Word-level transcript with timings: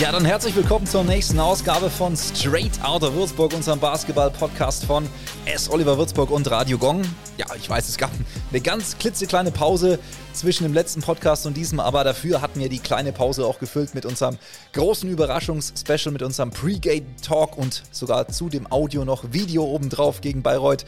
Ja, 0.00 0.10
dann 0.10 0.24
herzlich 0.24 0.56
willkommen 0.56 0.86
zur 0.86 1.04
nächsten 1.04 1.38
Ausgabe 1.38 1.90
von 1.90 2.16
Straight 2.16 2.82
Outta 2.82 3.12
Würzburg, 3.12 3.52
unserem 3.52 3.78
Basketball-Podcast 3.80 4.86
von 4.86 5.06
S. 5.44 5.68
Oliver 5.68 5.98
Würzburg 5.98 6.30
und 6.30 6.50
Radio 6.50 6.78
Gong. 6.78 7.02
Ja, 7.36 7.44
ich 7.54 7.68
weiß, 7.68 7.86
es 7.86 7.98
gab 7.98 8.10
eine 8.50 8.62
ganz 8.62 8.96
klitzekleine 8.96 9.50
Pause 9.50 9.98
zwischen 10.32 10.64
dem 10.64 10.72
letzten 10.72 11.00
Podcast 11.02 11.46
und 11.46 11.56
diesem, 11.56 11.80
aber 11.80 12.04
dafür 12.04 12.40
hatten 12.40 12.60
wir 12.60 12.68
die 12.68 12.78
kleine 12.78 13.12
Pause 13.12 13.44
auch 13.44 13.58
gefüllt 13.58 13.94
mit 13.94 14.06
unserem 14.06 14.38
großen 14.72 15.08
Überraschungsspecial, 15.08 16.12
mit 16.12 16.22
unserem 16.22 16.50
Pre-Gate-Talk 16.50 17.56
und 17.56 17.82
sogar 17.90 18.28
zu 18.28 18.48
dem 18.48 18.70
Audio 18.70 19.04
noch 19.04 19.32
Video 19.32 19.64
obendrauf 19.64 20.20
gegen 20.20 20.42
Bayreuth. 20.42 20.84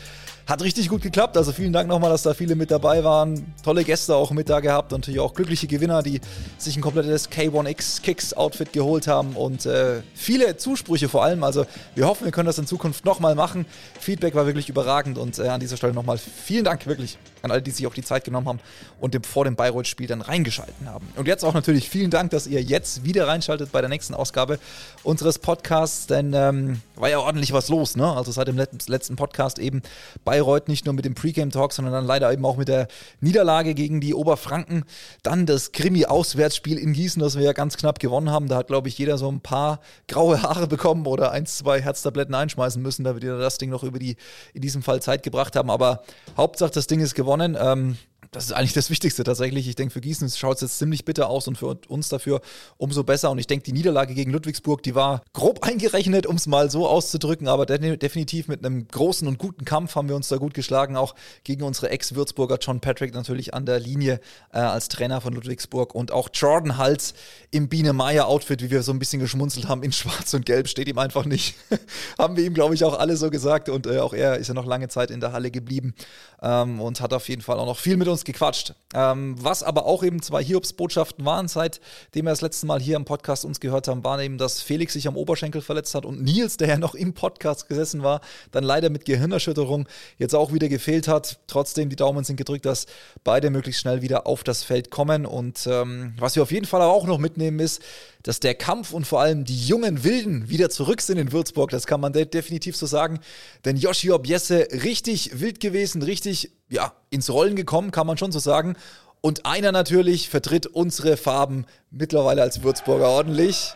Hat 0.47 0.63
richtig 0.63 0.89
gut 0.89 1.03
geklappt, 1.03 1.37
also 1.37 1.53
vielen 1.53 1.73
Dank 1.73 1.89
nochmal, 1.89 2.11
dass 2.11 2.23
da 2.23 2.35
viele 2.35 2.57
mit 2.57 2.71
dabei 2.71 3.05
waren. 3.05 3.55
Tolle 3.63 3.85
Gäste 3.85 4.15
auch 4.15 4.33
mit 4.33 4.49
da 4.49 4.61
gehabt 4.61 4.93
und 4.93 5.01
natürlich 5.01 5.21
auch 5.21 5.35
glückliche 5.35 5.67
Gewinner, 5.67 6.03
die 6.03 6.21
sich 6.59 6.77
ein 6.77 6.83
komplettes 6.83 7.31
K1X 7.31 8.03
Kicks 8.03 8.35
Outfit 8.35 8.73
geholt 8.73 9.07
haben 9.07 9.37
und 9.37 9.67
äh, 9.67 10.03
viele 10.15 10.57
Zusprüche 10.57 11.09
vor 11.09 11.23
allem. 11.23 11.45
Also 11.45 11.67
wir 11.95 12.07
hoffen, 12.07 12.25
wir 12.25 12.33
können 12.33 12.47
das 12.47 12.59
in 12.59 12.67
Zukunft 12.67 13.05
nochmal 13.05 13.35
machen. 13.35 13.67
Feedback 14.01 14.35
war 14.35 14.47
wirklich 14.47 14.69
überragend 14.69 15.17
und 15.17 15.39
äh, 15.39 15.49
an 15.49 15.61
dieser 15.61 15.77
Stelle 15.77 15.93
nochmal 15.93 16.19
vielen 16.19 16.65
Dank 16.65 16.87
wirklich 16.87 17.19
an 17.43 17.51
alle, 17.51 17.63
die 17.63 17.71
sich 17.71 17.87
auch 17.87 17.95
die 17.95 18.03
Zeit 18.03 18.25
genommen 18.25 18.49
haben 18.49 18.61
und 19.01 19.15
dem, 19.15 19.23
vor 19.23 19.45
dem 19.45 19.57
Bayreuth-Spiel 19.57 20.07
dann 20.07 20.21
reingeschalten 20.21 20.89
haben. 20.89 21.09
Und 21.17 21.29
jetzt 21.29 21.45
auch 21.45 21.55
natürlich 21.55 21.89
vielen 21.89 22.11
Dank, 22.11 22.31
dass 22.31 22.47
ihr 22.47 22.63
jetzt 22.63 23.05
wieder 23.05 23.27
reinschaltet 23.27 23.73
bei 23.73 23.81
der 23.81 23.91
nächsten 23.91 24.15
Ausgabe 24.15 24.59
unseres 25.03 25.39
Podcasts, 25.39 26.07
denn 26.07 26.33
ähm, 26.35 26.81
war 26.95 27.09
ja 27.09 27.19
ordentlich 27.19 27.53
was 27.53 27.69
los, 27.69 27.97
ne? 27.97 28.11
Also 28.11 28.31
seit 28.33 28.49
dem 28.49 28.57
letzten 28.57 29.17
Podcast 29.17 29.59
eben 29.59 29.83
Bayreuth 30.25 30.69
nicht 30.69 30.85
nur 30.85 30.95
mit 30.95 31.05
dem 31.05 31.15
Pre-Game-Talk, 31.15 31.73
sondern 31.73 31.93
dann 31.93 32.07
leider 32.07 32.33
eben 32.33 32.45
auch 32.45 32.57
mit 32.57 32.69
der 32.69 32.87
Niederlage 33.21 33.75
gegen 33.75 34.01
die 34.01 34.15
Oberfranken. 34.15 34.85
Dann 35.23 35.47
das 35.47 35.73
Krimi-Auswärtsspiel 35.73 36.79
in 36.79 36.93
Gießen, 36.93 37.21
das 37.21 37.37
wir 37.37 37.43
ja 37.43 37.53
ganz 37.53 37.77
knapp 37.77 37.99
gewonnen 37.99 38.31
haben. 38.31 38.49
Da 38.49 38.57
hat, 38.57 38.69
glaube 38.69 38.89
ich, 38.89 38.99
jeder 38.99 39.19
so 39.19 39.31
ein 39.31 39.41
paar 39.41 39.81
graue 40.07 40.43
Haare 40.43 40.67
bekommen 40.67 41.07
oder 41.07 41.33
ein, 41.33 41.47
zwei 41.47 41.81
Herztabletten 41.81 42.35
einschmeißen 42.35 42.81
müssen, 42.81 43.05
damit 43.05 43.23
wir 43.23 43.39
das 43.39 43.59
Ding 43.59 43.71
noch 43.71 43.83
über 43.83 43.99
die, 43.99 44.17
in 44.55 44.63
diesem 44.63 44.83
Fall 44.83 45.03
Zeit 45.03 45.23
gebracht 45.23 45.57
haben. 45.57 45.71
Aber 45.71 46.03
Hauptsache, 46.37 46.71
das 46.71 46.87
Ding 46.87 47.01
ist 47.01 47.15
gewonnen 47.15 47.32
gewonnen. 47.33 47.57
Ähm, 47.59 47.97
das 48.33 48.47
ist 48.47 48.53
eigentlich 48.53 48.73
das 48.73 48.89
Wichtigste 48.89 49.25
tatsächlich. 49.25 49.69
Ich 49.69 49.77
denke, 49.77 49.93
für 49.93 50.01
Gießen 50.01 50.27
schaut 50.31 50.55
es 50.57 50.63
jetzt 50.63 50.79
ziemlich 50.79 51.05
bitter 51.05 51.29
aus 51.29 51.49
und 51.49 51.59
für 51.59 51.77
uns 51.89 52.09
dafür 52.09 52.41
umso 52.79 53.05
besser. 53.05 53.31
Und 53.31 53.39
ich 53.39 53.47
denke, 53.47 53.65
die 53.65 53.75
Niederlage 53.75 54.15
gegen 54.15 54.33
Ludwigsburg, 54.33 54.83
die 54.83 54.95
war 54.95 55.23
grob 55.35 55.63
eingerechnet, 55.69 56.25
um 56.25 56.37
es 56.37 56.47
mal 56.47 56.71
so 56.71 56.89
auszudrücken, 56.89 57.47
aber 57.47 57.67
definitiv 57.67 58.49
mit 58.49 58.65
einem 58.65 58.89
großen 58.89 59.29
und 59.29 59.39
guten 59.39 59.67
Kampf 59.67 59.97
haben 59.97 60.09
wir 60.09 60.17
uns 60.17 60.29
da 60.29 60.39
gut 60.39 60.55
geschlagen. 60.55 60.97
Auch 60.97 61.15
gegen 61.45 61.63
unsere 61.63 61.91
Ex-Würzburger 61.91 62.57
John 62.59 62.81
Patrick 62.81 63.13
natürlich 63.13 63.53
an 63.53 63.67
der 63.67 63.79
Linie 63.79 64.19
äh, 64.51 64.61
als 64.61 64.89
Trainer 64.89 65.21
von 65.21 65.35
Ludwigsburg 65.35 65.95
und 65.95 66.11
auch 66.11 66.31
Jordan 66.33 66.79
Hals 66.79 67.13
im 67.51 67.69
Biene 67.69 67.93
Meier-Outfit, 67.93 68.63
wie 68.63 68.71
wir 68.71 68.83
so 68.83 68.93
ein 68.93 68.99
bisschen 68.99 69.21
geschmunzelt 69.21 69.69
haben, 69.69 69.83
in 69.83 69.93
Schwarz 69.93 70.33
und 70.33 70.47
Gelb 70.47 70.69
steht 70.69 70.89
ihm 70.89 70.97
einfach 70.97 71.27
nicht. 71.27 71.55
haben 72.19 72.39
wir 72.39 72.45
ihm, 72.45 72.55
glaube 72.55 72.75
ich, 72.75 72.83
auch 72.85 72.99
alle 72.99 73.19
so 73.19 73.29
gesagt. 73.29 73.69
Und 73.69 73.87
äh, 73.87 73.99
auch 73.99 74.15
er 74.15 74.39
ist 74.39 74.49
ja 74.49 74.55
noch 74.55 74.65
lange 74.65 74.89
Zeit 74.89 75.11
in 75.11 75.21
der 75.21 75.33
Halle 75.33 75.51
geblieben 75.51 75.93
ähm, 76.41 76.81
und 76.81 77.03
hat 77.03 77.13
auf 77.13 77.29
jeden 77.29 77.43
Fall 77.43 77.59
auch 77.59 77.67
noch 77.67 77.79
viel 77.79 77.99
mit 77.99 78.09
uns 78.09 78.22
gequatscht. 78.25 78.75
Ähm, 78.95 79.37
was 79.39 79.63
aber 79.63 79.87
auch 79.87 80.03
eben 80.03 80.21
zwei 80.23 80.43
Hiobs-Botschaften 80.45 81.25
waren, 81.25 81.49
seitdem 81.49 82.27
wir 82.27 82.31
das 82.31 82.41
letzte 82.41 82.67
Mal 82.67 82.81
hier 82.81 82.97
im 82.97 83.05
Podcast 83.05 83.45
uns 83.45 83.61
gehört 83.61 83.89
haben, 83.89 84.05
waren 84.05 84.21
eben, 84.21 84.39
dass 84.39 84.61
Felix 84.61 84.93
sich 84.93 85.09
am 85.09 85.17
Oberschenkel 85.17 85.63
verletzt 85.63 85.95
hat 85.95 86.05
und 86.05 86.23
Nils, 86.23 86.57
der 86.57 86.69
ja 86.69 86.79
noch 86.79 86.95
im 86.95 87.15
Podcast 87.15 87.69
gesessen 87.69 88.03
war, 88.03 88.21
dann 88.51 88.65
leider 88.65 88.91
mit 88.91 89.05
Gehirnerschütterung 89.05 89.89
jetzt 90.19 90.35
auch 90.35 90.53
wieder 90.53 90.69
gefehlt 90.69 91.09
hat. 91.09 91.41
Trotzdem, 91.47 91.89
die 91.89 91.97
Daumen 91.97 92.25
sind 92.25 92.37
gedrückt, 92.37 92.67
dass 92.67 92.87
beide 93.25 93.51
möglichst 93.51 93.81
schnell 93.81 94.03
wieder 94.03 94.27
auf 94.27 94.45
das 94.45 94.63
Feld 94.63 94.91
kommen. 94.91 95.27
Und 95.27 95.67
ähm, 95.67 96.15
was 96.19 96.37
wir 96.37 96.43
auf 96.43 96.53
jeden 96.53 96.67
Fall 96.67 96.83
auch 96.83 97.07
noch 97.07 97.19
mitnehmen 97.19 97.61
ist, 97.61 97.83
dass 98.23 98.41
der 98.41 98.55
Kampf 98.55 98.93
und 98.93 99.07
vor 99.07 99.21
allem 99.21 99.45
die 99.45 99.67
jungen 99.67 100.05
Wilden 100.05 100.49
wieder 100.49 100.71
zurück 100.71 101.01
sind 101.01 101.19
in 101.19 101.33
Würzburg. 101.33 101.71
Das 101.71 101.87
kann 101.87 102.01
man 102.01 102.13
de 102.13 102.25
definitiv 102.25 102.77
so 102.77 102.87
sagen. 102.87 103.21
Denn 103.65 103.77
Yoshio 103.77 104.19
Biesse 104.19 104.69
richtig 104.71 105.41
wild 105.41 105.61
gewesen, 105.61 106.03
richtig 106.03 106.53
ja, 106.73 106.93
ins 107.11 107.31
Rollen 107.31 107.55
gekommen, 107.55 107.91
kann 107.91 108.07
man 108.07 108.17
schon 108.17 108.33
so 108.33 108.39
sagen. 108.39 108.77
Und 109.21 109.47
einer 109.47 109.71
natürlich 109.71 110.29
vertritt 110.29 110.67
unsere 110.67 111.17
Farben 111.17 111.67
mittlerweile 111.91 112.43
als 112.43 112.63
Würzburger 112.63 113.09
ordentlich. 113.09 113.75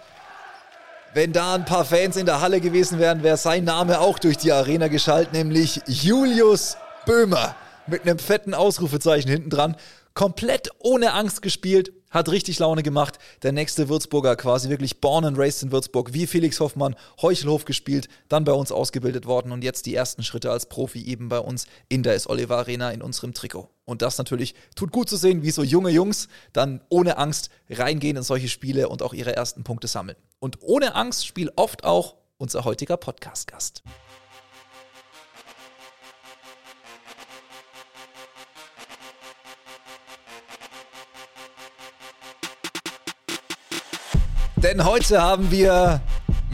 Wenn 1.15 1.33
da 1.33 1.55
ein 1.55 1.65
paar 1.65 1.85
Fans 1.85 2.17
in 2.17 2.27
der 2.27 2.41
Halle 2.41 2.61
gewesen 2.61 2.99
wären, 2.99 3.23
wäre 3.23 3.37
sein 3.37 3.65
Name 3.65 4.01
auch 4.01 4.19
durch 4.19 4.39
die 4.39 4.51
Arena 4.51 4.89
geschaltet, 4.89 5.35
nämlich 5.35 5.81
Julius 5.87 6.77
Böhmer 7.05 7.55
mit 7.87 8.03
einem 8.03 8.19
fetten 8.19 8.55
Ausrufezeichen 8.55 9.31
hinten 9.31 9.51
dran. 9.51 9.77
Komplett 10.15 10.71
ohne 10.79 11.13
Angst 11.13 11.43
gespielt, 11.43 11.93
hat 12.11 12.29
richtig 12.29 12.59
Laune 12.59 12.83
gemacht. 12.83 13.19
Der 13.43 13.53
nächste 13.53 13.89
Würzburger, 13.89 14.37
quasi 14.37 14.69
wirklich 14.69 15.01
born 15.01 15.25
and 15.25 15.39
raised 15.39 15.63
in 15.63 15.73
Würzburg, 15.73 16.13
wie 16.13 16.27
Felix 16.27 16.61
Hoffmann, 16.61 16.97
Heuchelhof 17.21 17.65
gespielt, 17.65 18.09
dann 18.29 18.45
bei 18.45 18.53
uns 18.53 18.73
ausgebildet 18.73 19.27
worden 19.27 19.53
und 19.53 19.65
jetzt 19.65 19.87
die 19.87 19.95
ersten 19.95 20.23
Schritte 20.23 20.51
als 20.51 20.67
Profi 20.67 21.05
eben 21.05 21.29
bei 21.29 21.39
uns 21.39 21.67
in 21.89 22.03
der 22.03 22.15
S. 22.15 22.29
Oliver 22.29 22.59
Arena 22.59 22.91
in 22.91 23.03
unserem 23.03 23.35
Trikot. 23.35 23.69
Und 23.85 24.03
das 24.03 24.19
natürlich 24.19 24.55
tut 24.75 24.93
gut 24.93 25.09
zu 25.09 25.17
sehen, 25.17 25.43
wie 25.43 25.51
so 25.51 25.63
junge 25.63 25.91
Jungs 25.91 26.29
dann 26.53 26.81
ohne 26.89 27.19
Angst 27.19 27.51
reingehen 27.71 28.17
in 28.17 28.23
solche 28.23 28.49
Spiele 28.49 28.89
und 28.89 29.03
auch 29.03 29.15
ihre 29.15 29.37
ersten 29.37 29.65
Punkte 29.65 29.87
sammeln. 29.87 30.17
Und 30.39 30.59
ohne 30.63 30.95
Angst 30.95 31.27
spielt 31.27 31.53
oft 31.57 31.85
auch 31.85 32.17
unser 32.39 32.65
heutiger 32.65 32.97
Podcast-Gast. 32.97 33.83
Denn 44.57 44.85
heute 44.85 45.21
haben 45.21 45.51
wir 45.51 46.01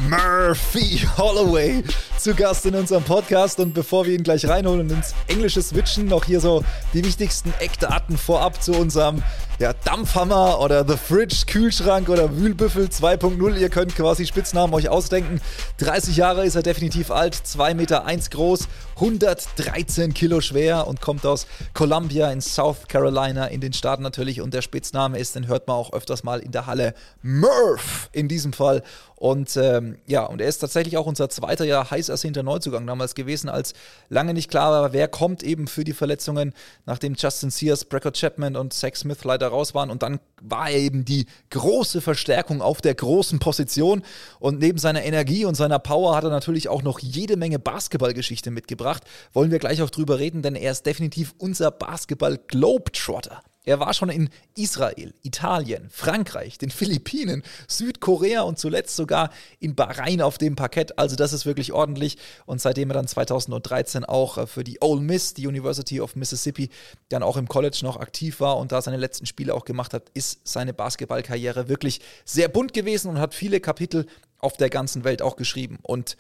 Murphy 0.08 1.06
Holloway 1.16 1.84
zu 2.18 2.34
Gast 2.34 2.66
in 2.66 2.74
unserem 2.74 3.04
Podcast. 3.04 3.60
Und 3.60 3.74
bevor 3.74 4.06
wir 4.06 4.14
ihn 4.14 4.24
gleich 4.24 4.48
reinholen 4.48 4.80
und 4.80 4.90
ins 4.90 5.14
Englische 5.28 5.62
switchen, 5.62 6.06
noch 6.06 6.24
hier 6.24 6.40
so 6.40 6.64
die 6.94 7.04
wichtigsten 7.04 7.54
Eckdaten 7.60 8.18
vorab 8.18 8.60
zu 8.60 8.72
unserem 8.72 9.22
ja, 9.62 9.73
Dampfhammer 9.73 10.59
oder 10.59 10.84
The 10.84 10.97
Fridge, 10.97 11.45
Kühlschrank 11.47 12.09
oder 12.09 12.37
Wühlbüffel 12.37 12.87
2.0. 12.87 13.56
Ihr 13.56 13.69
könnt 13.69 13.95
quasi 13.95 14.27
Spitznamen 14.27 14.75
euch 14.75 14.89
ausdenken. 14.89 15.41
30 15.78 16.17
Jahre 16.17 16.45
ist 16.45 16.56
er 16.56 16.65
definitiv 16.65 17.12
alt, 17.12 17.37
2 17.37 17.75
Meter 17.75 18.05
1 18.05 18.31
groß, 18.31 18.67
113 18.97 20.15
Kilo 20.15 20.41
schwer 20.41 20.89
und 20.89 21.00
kommt 21.00 21.25
aus 21.25 21.47
Columbia 21.75 22.33
in 22.33 22.41
South 22.41 22.89
Carolina 22.89 23.47
in 23.47 23.61
den 23.61 23.73
Staaten 23.73 24.03
natürlich. 24.03 24.41
Und 24.41 24.53
der 24.53 24.62
Spitzname 24.62 25.21
ist, 25.21 25.37
den 25.37 25.47
hört 25.47 25.69
man 25.69 25.77
auch 25.77 25.93
öfters 25.93 26.25
mal 26.25 26.41
in 26.41 26.50
der 26.50 26.67
Halle, 26.67 26.93
Murph 27.23 28.09
in 28.11 28.27
diesem 28.27 28.53
Fall. 28.53 28.83
Und 29.23 29.56
ähm, 29.56 29.99
ja, 30.09 30.25
und 30.25 30.41
er 30.41 30.49
ist 30.49 30.59
tatsächlich 30.59 30.97
auch 30.97 31.06
unser 31.06 31.29
zweiter 31.29 31.65
Jahr 31.65 31.89
heiß 31.93 32.09
ersehnter 32.09 32.43
Neuzugang 32.43 32.84
damals 32.89 33.15
gewesen, 33.15 33.49
als 33.49 33.73
lange 34.09 34.34
nicht 34.34 34.50
klar 34.50 34.73
war, 34.73 34.93
wer 34.93 35.06
kommt 35.06 35.44
eben 35.44 35.69
für 35.69 35.84
die 35.84 35.93
Verletzungen, 35.93 36.53
nachdem 36.87 37.15
Justin 37.15 37.50
Sears, 37.50 37.84
Brackett 37.84 38.19
Chapman 38.19 38.56
und 38.56 38.73
Zach 38.73 38.97
Smith 38.97 39.23
leider 39.23 39.51
raus 39.52 39.74
waren. 39.74 39.90
Und 39.90 40.02
dann 40.02 40.18
war 40.40 40.70
er 40.70 40.78
eben 40.78 41.04
die 41.04 41.26
große 41.50 42.00
Verstärkung 42.00 42.62
auf 42.62 42.80
der 42.80 42.94
großen 42.94 43.38
Position. 43.38 44.02
Und 44.40 44.58
neben 44.58 44.78
seiner 44.78 45.04
Energie 45.04 45.44
und 45.44 45.54
seiner 45.54 45.78
Power 45.78 46.16
hat 46.16 46.24
er 46.24 46.30
natürlich 46.30 46.68
auch 46.68 46.82
noch 46.82 46.98
jede 46.98 47.36
Menge 47.36 47.58
Basketballgeschichte 47.58 48.50
mitgebracht. 48.50 49.04
Wollen 49.32 49.50
wir 49.50 49.58
gleich 49.58 49.82
auch 49.82 49.90
drüber 49.90 50.18
reden, 50.18 50.42
denn 50.42 50.56
er 50.56 50.72
ist 50.72 50.86
definitiv 50.86 51.34
unser 51.38 51.70
Basketball-Globetrotter. 51.70 53.42
Er 53.65 53.78
war 53.78 53.95
schon 53.95 54.09
in 54.09 54.28
Israel, 54.56 55.15
Italien, 55.23 55.89
Frankreich, 55.89 56.59
den 56.59 56.71
Philippinen, 56.71 57.45
Südkorea 57.69 58.43
und 58.43 58.59
zuletzt 58.59 58.97
sogar 58.97 59.31
in 59.61 59.77
Bahrain 59.77 60.21
auf 60.21 60.37
dem 60.37 60.56
Parkett. 60.56 60.99
Also 60.99 61.15
das 61.15 61.33
ist 61.33 61.47
wirklich 61.47 61.73
ordentlich. 61.73 62.19
Und 62.45 62.61
seitdem 62.61 62.91
er 62.91 62.95
dann 62.95 63.06
2013 63.06 64.05
auch 64.05 64.37
äh, 64.37 64.47
für 64.49 64.65
die 64.65 64.78
Ole 64.81 65.00
Miss, 65.00 65.35
die 65.35 65.47
University 65.47 66.00
of 66.00 66.17
Mississippi, 66.17 66.70
dann 67.09 67.23
auch 67.23 67.37
im 67.37 67.47
College 67.47 67.81
noch 67.82 67.99
aktiv 67.99 68.41
war 68.41 68.56
und 68.59 68.73
da 68.73 68.82
seine 68.82 68.97
letzten 68.97 69.26
Spiele 69.26 69.55
auch 69.55 69.65
gemacht 69.65 69.94
hat, 69.94 70.11
ist 70.12 70.41
seine 70.43 70.75
Basketballkarriere 70.75 71.69
wirklich 71.69 72.00
sehr 72.25 72.49
bunt 72.49 72.73
gewesen 72.73 73.11
und 73.11 73.20
hat 73.20 73.32
viele 73.32 73.61
Kapitel 73.61 74.06
auf 74.38 74.56
der 74.56 74.70
ganzen 74.70 75.05
Welt 75.05 75.23
auch 75.23 75.37
geschrieben. 75.37 75.79
Und 75.82 76.17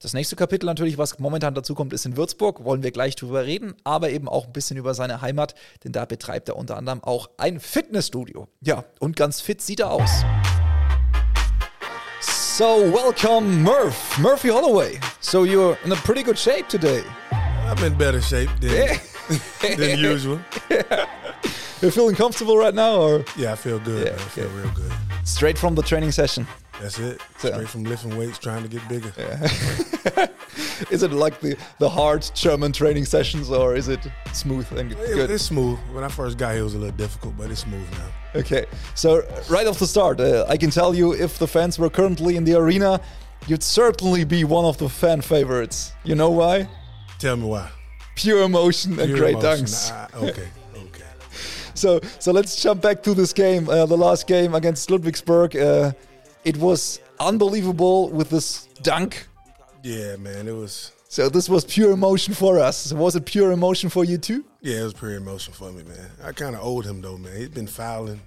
das 0.00 0.12
nächste 0.12 0.36
Kapitel 0.36 0.66
natürlich, 0.66 0.98
was 0.98 1.18
momentan 1.18 1.54
dazu 1.54 1.74
kommt, 1.74 1.92
ist 1.92 2.04
in 2.04 2.16
Würzburg, 2.16 2.64
wollen 2.64 2.82
wir 2.82 2.90
gleich 2.90 3.16
drüber 3.16 3.44
reden, 3.46 3.74
aber 3.84 4.10
eben 4.10 4.28
auch 4.28 4.46
ein 4.46 4.52
bisschen 4.52 4.76
über 4.76 4.94
seine 4.94 5.22
Heimat, 5.22 5.54
denn 5.82 5.92
da 5.92 6.04
betreibt 6.04 6.48
er 6.48 6.56
unter 6.56 6.76
anderem 6.76 7.02
auch 7.02 7.30
ein 7.38 7.60
Fitnessstudio. 7.60 8.48
Ja, 8.60 8.84
und 9.00 9.16
ganz 9.16 9.40
fit 9.40 9.62
sieht 9.62 9.80
er 9.80 9.90
aus. 9.90 10.24
So, 12.20 12.92
welcome 12.92 13.48
Murph, 13.62 14.18
Murphy 14.18 14.48
Holloway. 14.48 15.00
So 15.20 15.44
you're 15.44 15.76
in 15.84 15.92
a 15.92 15.96
pretty 15.96 16.22
good 16.22 16.38
shape 16.38 16.68
today. 16.68 17.02
I'm 17.66 17.82
in 17.84 17.96
better 17.96 18.20
shape 18.20 18.50
than, 18.60 19.00
than 19.78 19.98
usual. 19.98 20.38
Yeah. 20.70 21.06
You're 21.82 21.90
feeling 21.90 22.14
comfortable 22.14 22.56
right 22.56 22.74
now, 22.74 22.96
or? 22.96 23.24
Yeah, 23.36 23.52
I 23.52 23.56
feel 23.56 23.78
good. 23.78 24.06
Yeah, 24.06 24.14
I 24.14 24.28
feel 24.28 24.48
real 24.50 24.70
good. 24.74 24.92
Straight 25.24 25.58
from 25.58 25.74
the 25.74 25.82
training 25.82 26.12
session. 26.12 26.46
That's 26.84 26.98
it. 26.98 27.18
So- 27.38 27.50
Straight 27.50 27.68
from 27.70 27.84
lifting 27.84 28.14
weights, 28.18 28.38
trying 28.38 28.62
to 28.62 28.68
get 28.68 28.86
bigger. 28.90 29.10
is 30.90 31.02
it 31.02 31.12
like 31.12 31.40
the, 31.40 31.56
the 31.78 31.88
hard 31.88 32.30
German 32.34 32.72
training 32.72 33.06
sessions 33.06 33.48
or 33.50 33.74
is 33.74 33.88
it 33.88 34.00
smooth 34.34 34.70
and 34.76 34.92
It- 34.92 34.98
good? 34.98 35.30
It's 35.30 35.44
smooth. 35.44 35.78
When 35.94 36.04
I 36.04 36.08
first 36.08 36.36
got 36.36 36.52
here, 36.52 36.60
it 36.60 36.64
was 36.64 36.74
a 36.74 36.78
little 36.78 36.94
difficult, 36.96 37.38
but 37.38 37.50
it's 37.50 37.60
smooth 37.62 37.90
now. 37.92 38.40
Okay, 38.40 38.66
so 38.94 39.22
right 39.48 39.66
off 39.66 39.78
the 39.78 39.86
start, 39.86 40.20
uh, 40.20 40.44
I 40.46 40.58
can 40.58 40.68
tell 40.70 40.94
you 40.94 41.14
if 41.14 41.38
the 41.38 41.46
fans 41.46 41.78
were 41.78 41.88
currently 41.88 42.36
in 42.36 42.44
the 42.44 42.54
arena, 42.54 43.00
you'd 43.46 43.62
certainly 43.62 44.24
be 44.24 44.44
one 44.44 44.66
of 44.66 44.76
the 44.76 44.90
fan 44.90 45.22
favorites. 45.22 45.92
You 46.04 46.16
know 46.16 46.30
why? 46.32 46.68
Tell 47.18 47.36
me 47.38 47.46
why. 47.46 47.70
Pure 48.14 48.42
emotion 48.42 49.00
and 49.00 49.14
great 49.16 49.36
emotion. 49.38 49.64
dunks. 49.64 49.90
I- 49.90 50.08
okay, 50.18 50.48
okay. 50.76 51.04
So, 51.72 51.98
so 52.18 52.30
let's 52.30 52.60
jump 52.62 52.82
back 52.82 53.02
to 53.04 53.14
this 53.14 53.32
game, 53.32 53.70
uh, 53.70 53.86
the 53.86 53.96
last 53.96 54.26
game 54.26 54.54
against 54.54 54.90
Ludwigsburg. 54.90 55.54
It 56.44 56.56
was 56.58 57.00
unbelievable 57.18 58.10
with 58.10 58.30
this 58.30 58.66
dunk. 58.82 59.26
Yeah, 59.82 60.16
man, 60.16 60.46
it 60.46 60.52
was. 60.52 60.92
So 61.08 61.28
this 61.28 61.48
was 61.48 61.64
pure 61.64 61.92
emotion 61.92 62.34
for 62.34 62.58
us. 62.58 62.92
Was 62.92 63.16
it 63.16 63.24
pure 63.24 63.52
emotion 63.52 63.88
for 63.88 64.04
you 64.04 64.18
too? 64.18 64.44
Yeah, 64.60 64.80
it 64.80 64.84
was 64.84 64.94
pure 64.94 65.14
emotion 65.14 65.52
for 65.52 65.70
me, 65.70 65.84
man. 65.84 66.10
I 66.22 66.32
kind 66.32 66.54
of 66.54 66.62
owed 66.64 66.84
him 66.84 67.00
though, 67.00 67.16
man. 67.16 67.36
He's 67.36 67.48
been 67.48 67.66
fouling. 67.66 68.20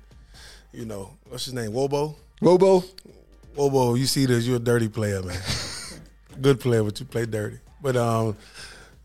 You 0.72 0.86
know, 0.86 1.18
what's 1.28 1.46
his 1.46 1.54
name? 1.54 1.72
Wobo. 1.72 2.16
Robo? 2.42 2.84
Wobo, 3.56 3.98
you 3.98 4.06
see 4.06 4.26
this? 4.26 4.46
You're 4.46 4.58
a 4.58 4.60
dirty 4.60 4.88
player, 4.88 5.22
man. 5.22 5.40
Good 6.42 6.60
player, 6.60 6.84
but 6.84 7.00
you 7.00 7.06
play 7.06 7.26
dirty. 7.26 7.60
But 7.82 7.98
um, 7.98 8.36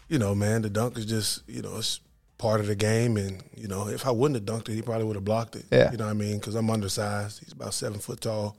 you 0.08 0.18
know, 0.18 0.34
man, 0.34 0.62
the 0.62 0.70
dunk 0.70 0.98
is 0.98 1.06
just 1.06 1.48
you 1.48 1.62
know 1.62 1.76
it's 1.78 2.00
part 2.38 2.60
of 2.60 2.66
the 2.66 2.74
game, 2.74 3.16
and 3.16 3.42
you 3.56 3.68
know 3.68 3.88
if 3.88 4.06
I 4.06 4.10
wouldn't 4.10 4.36
have 4.36 4.44
dunked 4.44 4.68
it, 4.68 4.74
he 4.74 4.82
probably 4.82 5.04
would 5.04 5.16
have 5.16 5.24
blocked 5.24 5.56
it. 5.56 5.64
Yeah. 5.70 5.90
You 5.90 5.96
know 5.96 6.04
what 6.04 6.10
I 6.10 6.14
mean? 6.14 6.38
Because 6.38 6.54
I'm 6.54 6.68
undersized. 6.70 7.40
He's 7.40 7.52
about 7.52 7.74
seven 7.74 7.98
foot 7.98 8.20
tall, 8.20 8.56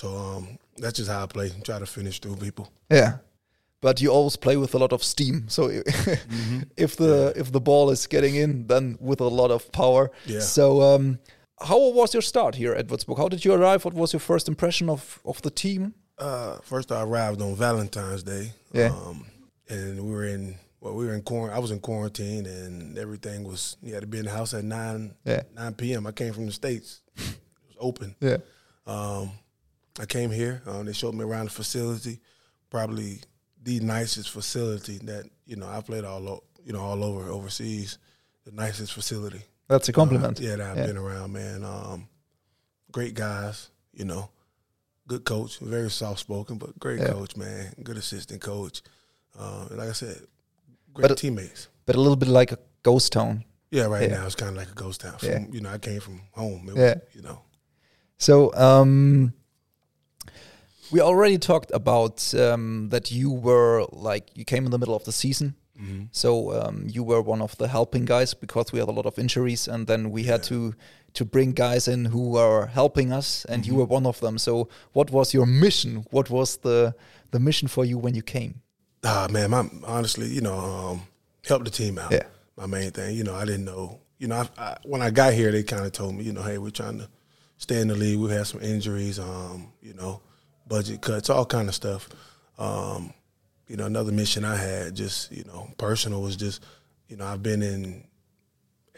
so 0.00 0.06
um, 0.16 0.58
that's 0.82 0.96
just 0.98 1.10
how 1.10 1.22
I 1.22 1.26
play. 1.26 1.50
Try 1.64 1.78
to 1.78 1.86
finish 1.86 2.20
through 2.20 2.36
people. 2.36 2.66
Yeah. 2.90 3.12
But 3.82 4.00
you 4.00 4.10
always 4.12 4.36
play 4.36 4.56
with 4.56 4.74
a 4.74 4.78
lot 4.78 4.92
of 4.92 5.02
steam. 5.02 5.46
So 5.56 5.62
if 6.76 6.96
the 6.96 7.32
if 7.42 7.50
the 7.52 7.60
ball 7.60 7.90
is 7.90 8.06
getting 8.08 8.34
in, 8.36 8.66
then 8.66 8.96
with 9.00 9.20
a 9.20 9.28
lot 9.28 9.50
of 9.50 9.70
power. 9.72 10.10
Yeah. 10.26 10.40
So 10.40 10.64
um, 10.82 11.18
how 11.68 11.78
was 11.92 12.12
your 12.14 12.22
start 12.22 12.54
here 12.54 12.74
at 12.78 12.86
Würzburg? 12.88 13.16
How 13.18 13.28
did 13.28 13.44
you 13.44 13.52
arrive? 13.54 13.84
What 13.84 13.94
was 13.94 14.12
your 14.12 14.20
first 14.20 14.48
impression 14.48 14.88
of, 14.90 15.18
of 15.24 15.40
the 15.42 15.50
team? 15.50 15.94
Uh, 16.18 16.58
first, 16.62 16.92
I 16.92 17.02
arrived 17.02 17.40
on 17.42 17.54
Valentine's 17.56 18.22
Day. 18.22 18.52
Yeah. 18.72 18.90
Um, 18.92 19.24
and 19.68 20.00
we 20.04 20.10
were 20.10 20.26
in 20.26 20.56
well, 20.80 20.94
we 20.94 21.06
were 21.06 21.14
in 21.14 21.22
quarantine. 21.22 21.56
I 21.56 21.60
was 21.60 21.70
in 21.70 21.80
quarantine, 21.80 22.46
and 22.46 22.98
everything 22.98 23.44
was. 23.44 23.76
You 23.82 23.94
had 23.94 24.02
to 24.02 24.06
be 24.06 24.18
in 24.18 24.24
the 24.26 24.30
house 24.30 24.54
at 24.54 24.64
nine 24.64 25.14
Yeah. 25.24 25.42
nine 25.54 25.74
p.m. 25.74 26.06
I 26.06 26.12
came 26.12 26.32
from 26.34 26.46
the 26.46 26.52
states. 26.52 27.00
it 27.16 27.22
was 27.68 27.76
open. 27.78 28.14
Yeah. 28.20 28.38
Um, 28.86 29.30
I 30.00 30.06
came 30.06 30.30
here. 30.30 30.62
Um, 30.66 30.86
they 30.86 30.92
showed 30.94 31.14
me 31.14 31.24
around 31.24 31.44
the 31.46 31.50
facility. 31.50 32.20
Probably 32.70 33.20
the 33.62 33.80
nicest 33.80 34.30
facility 34.30 34.98
that 35.04 35.24
you 35.46 35.56
know 35.56 35.68
I 35.68 35.80
played 35.82 36.04
all 36.04 36.26
o- 36.28 36.44
you 36.64 36.72
know 36.72 36.80
all 36.80 37.04
over 37.04 37.28
overseas. 37.30 37.98
The 38.44 38.52
nicest 38.52 38.92
facility. 38.94 39.42
That's 39.68 39.88
a 39.88 39.92
compliment. 39.92 40.40
Uh, 40.40 40.42
yeah, 40.44 40.56
that 40.56 40.70
I've 40.70 40.76
Yeah. 40.78 40.86
been 40.86 40.96
around, 40.96 41.32
man. 41.32 41.62
Um, 41.64 42.08
great 42.90 43.14
guys, 43.14 43.68
you 43.92 44.04
know. 44.04 44.30
Good 45.06 45.24
coach, 45.24 45.58
very 45.58 45.90
soft 45.90 46.20
spoken, 46.20 46.56
but 46.56 46.78
great 46.78 47.00
Yeah. 47.00 47.12
coach, 47.12 47.36
man. 47.36 47.74
Good 47.82 47.98
assistant 47.98 48.40
coach. 48.40 48.82
Uh, 49.38 49.66
like 49.70 49.88
I 49.90 49.92
said, 49.92 50.16
great 50.94 51.08
But 51.08 51.18
teammates. 51.18 51.68
But 51.84 51.96
a 51.96 52.00
little 52.00 52.16
bit 52.16 52.28
like 52.28 52.52
a 52.52 52.58
ghost 52.82 53.12
town. 53.12 53.44
Yeah, 53.70 53.84
right 53.84 54.08
yeah. 54.08 54.16
now 54.18 54.26
it's 54.26 54.34
kind 54.34 54.50
of 54.50 54.56
like 54.56 54.70
a 54.70 54.74
ghost 54.74 55.00
town. 55.02 55.18
From, 55.18 55.28
Yeah. 55.28 55.46
You 55.52 55.60
know, 55.60 55.70
I 55.70 55.78
came 55.78 56.00
from 56.00 56.22
home. 56.32 56.68
It 56.70 56.76
Yeah. 56.76 56.94
was, 56.94 57.14
you 57.14 57.22
know. 57.22 57.42
So 58.18 58.52
um, 58.54 59.32
we 60.92 61.00
already 61.00 61.38
talked 61.38 61.70
about 61.72 62.34
um, 62.34 62.88
that 62.90 63.10
you 63.10 63.30
were 63.30 63.86
like 63.92 64.30
you 64.34 64.44
came 64.44 64.64
in 64.64 64.70
the 64.70 64.78
middle 64.78 64.94
of 64.94 65.04
the 65.04 65.12
season. 65.12 65.54
Mm-hmm. 65.80 66.04
So 66.12 66.52
um, 66.60 66.86
you 66.88 67.02
were 67.02 67.22
one 67.22 67.40
of 67.42 67.56
the 67.56 67.68
helping 67.68 68.04
guys 68.04 68.34
because 68.34 68.72
we 68.72 68.78
had 68.80 68.88
a 68.88 68.92
lot 68.92 69.06
of 69.06 69.18
injuries, 69.18 69.68
and 69.68 69.86
then 69.86 70.10
we 70.10 70.24
had 70.24 70.42
to 70.44 70.74
to 71.14 71.24
bring 71.24 71.52
guys 71.52 71.88
in 71.88 72.04
who 72.04 72.36
are 72.36 72.66
helping 72.66 73.12
us, 73.12 73.44
and 73.46 73.62
Mm-hmm. 73.62 73.72
you 73.72 73.78
were 73.78 73.86
one 73.86 74.06
of 74.06 74.20
them. 74.20 74.38
So 74.38 74.68
what 74.92 75.10
was 75.10 75.32
your 75.34 75.46
mission? 75.46 76.04
What 76.10 76.28
was 76.30 76.58
the 76.58 76.94
the 77.30 77.40
mission 77.40 77.68
for 77.68 77.84
you 77.84 77.98
when 77.98 78.14
you 78.14 78.22
came? 78.22 78.62
Ah, 79.04 79.26
man, 79.30 79.50
my 79.50 79.64
honestly, 79.86 80.26
you 80.28 80.40
know, 80.42 80.58
um, 80.58 81.02
help 81.48 81.64
the 81.64 81.70
team 81.70 81.98
out. 81.98 82.12
Yeah. 82.12 82.24
My 82.56 82.66
main 82.66 82.90
thing, 82.90 83.16
you 83.16 83.24
know, 83.24 83.34
I 83.34 83.46
didn't 83.46 83.64
know, 83.64 84.00
you 84.18 84.28
know, 84.28 84.36
I, 84.36 84.62
I, 84.62 84.76
when 84.84 85.00
I 85.00 85.10
got 85.10 85.32
here, 85.32 85.50
they 85.50 85.62
kind 85.62 85.86
of 85.86 85.92
told 85.92 86.14
me, 86.14 86.24
you 86.24 86.32
know, 86.34 86.42
hey, 86.42 86.58
we're 86.58 86.70
trying 86.70 86.98
to 86.98 87.08
stay 87.56 87.80
in 87.80 87.88
the 87.88 87.94
league. 87.94 88.18
We 88.18 88.30
had 88.30 88.46
some 88.46 88.60
injuries, 88.60 89.18
um, 89.18 89.72
you 89.80 89.94
know, 89.94 90.20
budget 90.70 91.02
cuts, 91.02 91.28
all 91.28 91.44
kind 91.44 91.68
of 91.68 91.74
stuff. 91.74 92.08
Um, 92.58 93.12
you 93.66 93.76
know, 93.76 93.84
another 93.84 94.12
mission 94.12 94.44
I 94.44 94.56
had, 94.56 94.94
just 94.94 95.30
you 95.30 95.44
know, 95.44 95.68
personal 95.76 96.22
was 96.22 96.36
just, 96.36 96.64
you 97.08 97.16
know, 97.16 97.26
I've 97.26 97.42
been 97.42 97.60
in 97.60 98.04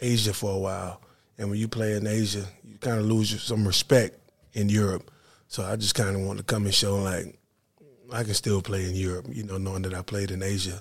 Asia 0.01 0.33
for 0.33 0.53
a 0.53 0.59
while, 0.59 1.01
and 1.39 1.51
when 1.51 1.59
you 1.59 1.67
play 1.67 1.97
in 1.97 2.07
Asia, 2.07 2.45
you 2.63 2.79
kind 2.79 2.99
of 2.99 3.07
lose 3.07 3.43
some 3.43 3.67
respect 3.67 4.19
in 4.53 4.69
Europe. 4.69 5.11
So 5.49 5.65
I 5.65 5.77
just 5.77 5.95
kind 5.95 6.15
of 6.15 6.23
wanted 6.23 6.47
to 6.47 6.55
come 6.55 6.65
and 6.65 6.75
show 6.75 6.97
like 6.99 7.39
I 8.13 8.23
can 8.23 8.35
still 8.35 8.63
play 8.63 8.85
in 8.89 8.95
Europe, 8.95 9.27
you 9.31 9.43
know, 9.43 9.59
knowing 9.59 9.83
that 9.83 9.95
I 9.95 10.03
played 10.03 10.31
in 10.31 10.43
Asia. 10.43 10.81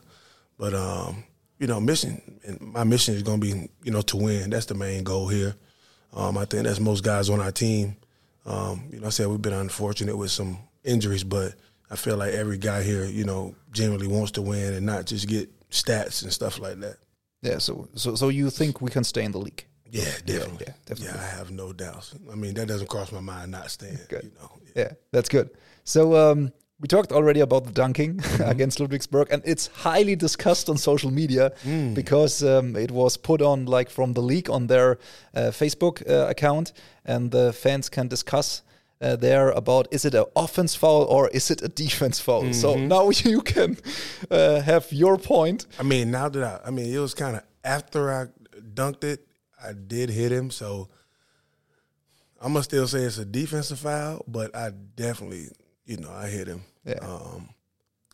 But 0.57 0.73
um, 0.73 1.23
you 1.57 1.67
know, 1.67 1.79
mission 1.79 2.39
and 2.45 2.59
my 2.61 2.83
mission 2.83 3.15
is 3.15 3.23
gonna 3.23 3.37
be, 3.37 3.69
you 3.83 3.91
know, 3.91 4.01
to 4.01 4.17
win. 4.17 4.49
That's 4.49 4.65
the 4.65 4.75
main 4.75 5.03
goal 5.03 5.27
here. 5.29 5.55
Um, 6.13 6.37
I 6.37 6.45
think 6.45 6.63
that's 6.63 6.79
most 6.79 7.03
guys 7.03 7.29
on 7.29 7.39
our 7.39 7.51
team. 7.51 7.95
Um, 8.45 8.83
you 8.91 8.99
know, 8.99 9.07
I 9.07 9.09
said 9.11 9.27
we've 9.27 9.41
been 9.41 9.53
unfortunate 9.53 10.17
with 10.17 10.31
some 10.31 10.57
injuries, 10.83 11.23
but 11.23 11.55
I 11.89 11.95
feel 11.95 12.17
like 12.17 12.33
every 12.33 12.57
guy 12.57 12.83
here, 12.83 13.05
you 13.05 13.25
know, 13.25 13.55
generally 13.71 14.07
wants 14.07 14.31
to 14.31 14.41
win 14.41 14.73
and 14.73 14.85
not 14.85 15.05
just 15.05 15.27
get 15.27 15.49
stats 15.69 16.23
and 16.23 16.31
stuff 16.31 16.59
like 16.59 16.79
that. 16.79 16.97
Yeah. 17.41 17.57
So 17.57 17.87
so 17.95 18.15
so 18.15 18.29
you 18.29 18.49
think 18.49 18.81
we 18.81 18.91
can 18.91 19.03
stay 19.03 19.23
in 19.23 19.31
the 19.31 19.39
league? 19.39 19.65
Yeah, 19.89 20.05
definitely. 20.25 20.67
yeah, 20.67 20.73
Yeah, 20.73 20.73
definitely. 20.85 21.19
I 21.19 21.37
have 21.37 21.51
no 21.51 21.73
doubts. 21.73 22.15
I 22.31 22.35
mean, 22.35 22.53
that 22.53 22.67
doesn't 22.67 22.87
cross 22.87 23.11
my 23.11 23.19
mind 23.19 23.51
not 23.51 23.69
staying. 23.71 23.99
Good. 24.07 24.23
You 24.23 24.31
know, 24.39 24.51
Yeah, 24.73 24.91
that's 25.11 25.27
good. 25.27 25.49
So 25.83 26.15
um, 26.15 26.53
we 26.79 26.87
talked 26.87 27.11
already 27.11 27.41
about 27.41 27.65
the 27.65 27.71
dunking 27.71 28.21
against 28.39 28.79
Ludwigsburg, 28.79 29.27
and 29.31 29.41
it's 29.45 29.67
highly 29.67 30.15
discussed 30.15 30.69
on 30.69 30.77
social 30.77 31.11
media 31.11 31.51
because 31.93 32.41
um, 32.43 32.75
it 32.75 32.89
was 32.91 33.17
put 33.17 33.41
on 33.41 33.65
like 33.65 33.89
from 33.89 34.13
the 34.13 34.21
league 34.21 34.49
on 34.49 34.67
their 34.67 34.97
uh, 35.35 35.51
Facebook 35.51 36.09
uh, 36.09 36.29
account, 36.29 36.71
and 37.05 37.31
the 37.31 37.51
fans 37.53 37.89
can 37.89 38.07
discuss. 38.07 38.63
Uh, 39.01 39.15
there 39.15 39.49
about 39.49 39.87
is 39.91 40.05
it 40.05 40.13
an 40.13 40.25
offense 40.35 40.75
foul 40.75 41.03
or 41.09 41.27
is 41.29 41.49
it 41.49 41.61
a 41.63 41.67
defense 41.67 42.19
foul? 42.19 42.53
So 42.53 42.75
now 42.75 43.09
you 43.31 43.41
can 43.41 43.77
uh, 44.29 44.61
have 44.61 44.91
your 44.93 45.17
point. 45.17 45.65
I 45.79 45.83
mean, 45.83 46.11
now 46.11 46.29
that 46.29 46.43
I, 46.43 46.67
I 46.67 46.71
mean, 46.71 46.93
it 46.93 46.99
was 46.99 47.13
kind 47.15 47.35
of 47.37 47.43
after 47.63 48.11
I 48.13 48.27
dunked 48.75 49.03
it, 49.03 49.25
I 49.63 49.73
did 49.73 50.09
hit 50.09 50.31
him, 50.31 50.51
so 50.51 50.89
I'm 52.39 52.53
gonna 52.53 52.63
still 52.63 52.87
say 52.87 52.99
it's 52.99 53.17
a 53.17 53.25
defensive 53.25 53.79
foul, 53.79 54.23
but 54.27 54.55
I 54.55 54.71
definitely, 54.95 55.47
you 55.85 55.97
know, 55.97 56.11
I 56.11 56.27
hit 56.27 56.47
him. 56.47 56.61
Yeah. 56.85 56.99
Um, 57.01 57.49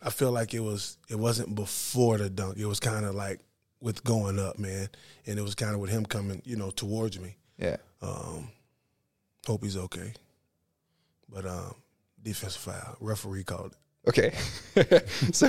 I 0.02 0.10
feel 0.10 0.30
like 0.32 0.54
it 0.54 0.60
was, 0.60 0.96
it 1.08 1.18
wasn't 1.18 1.54
before 1.54 2.18
the 2.18 2.30
dunk. 2.30 2.56
It 2.58 2.66
was 2.66 2.78
kind 2.80 3.04
of 3.04 3.14
like 3.14 3.40
with 3.80 4.04
going 4.04 4.38
up, 4.38 4.58
man, 4.58 4.88
and 5.26 5.38
it 5.38 5.42
was 5.42 5.54
kind 5.54 5.74
of 5.74 5.80
with 5.80 5.90
him 5.90 6.04
coming, 6.04 6.42
you 6.44 6.56
know, 6.56 6.70
towards 6.70 7.18
me. 7.18 7.36
Yeah, 7.58 7.76
Um, 8.02 8.50
hope 9.46 9.64
he's 9.64 9.76
okay, 9.76 10.12
but 11.28 11.44
um, 11.46 11.74
defensive 12.22 12.60
foul. 12.60 12.96
Referee 13.00 13.44
called 13.44 13.72
it. 13.72 13.78
Okay, 14.08 14.30
so 15.32 15.48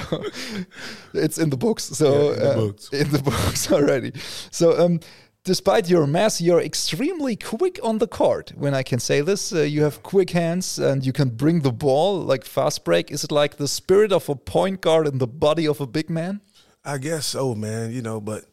it's 1.13 1.37
in 1.37 1.49
the 1.49 1.57
books. 1.57 1.83
So 1.85 2.31
Yeah, 2.31 2.33
in 2.33 2.39
the 2.39 2.51
uh, 2.51 2.55
books. 2.55 2.89
in 2.91 3.09
the 3.11 3.19
books 3.19 3.71
already. 3.77 4.11
So 4.51 4.77
um, 4.83 4.99
despite 5.45 5.89
your 5.89 6.05
mass, 6.07 6.41
you're 6.41 6.59
extremely 6.59 7.35
quick 7.37 7.79
on 7.83 7.99
the 7.99 8.07
court. 8.07 8.51
When 8.57 8.73
I 8.73 8.83
can 8.83 8.99
say 8.99 9.21
this, 9.21 9.53
uh, 9.53 9.61
you 9.61 9.83
have 9.83 10.03
quick 10.03 10.31
hands 10.31 10.77
and 10.79 11.05
you 11.05 11.13
can 11.13 11.29
bring 11.29 11.61
the 11.61 11.71
ball 11.71 12.19
like 12.19 12.43
fast 12.43 12.83
break. 12.83 13.11
Is 13.11 13.23
it 13.23 13.31
like 13.31 13.55
the 13.57 13.67
spirit 13.67 14.11
of 14.11 14.27
a 14.27 14.35
point 14.35 14.81
guard 14.81 15.07
in 15.07 15.19
the 15.19 15.27
body 15.27 15.65
of 15.65 15.79
a 15.79 15.87
big 15.87 16.09
man? 16.09 16.41
I 16.83 16.97
guess 16.97 17.27
so, 17.27 17.55
man. 17.55 17.91
You 17.91 18.01
know, 18.01 18.19
but 18.19 18.43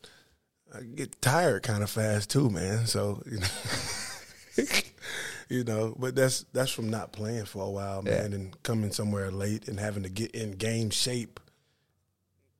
I 0.73 0.83
get 0.83 1.21
tired 1.21 1.63
kind 1.65 1.83
of 1.83 1.91
fast 1.91 2.31
too, 2.31 2.49
man. 2.51 2.87
So 2.87 3.23
you 3.27 3.39
know, 3.41 3.47
you 5.49 5.65
know, 5.65 5.95
but 5.99 6.15
that's 6.15 6.45
that's 6.53 6.71
from 6.71 6.91
not 6.91 7.13
playing 7.13 7.45
for 7.45 7.65
a 7.65 7.71
while, 7.71 8.03
man, 8.03 8.33
and 8.33 8.63
coming 8.63 8.91
somewhere 8.91 9.31
late 9.31 9.69
and 9.69 9.79
having 9.79 10.03
to 10.03 10.09
get 10.09 10.33
in 10.33 10.53
game 10.53 10.91
shape. 10.91 11.41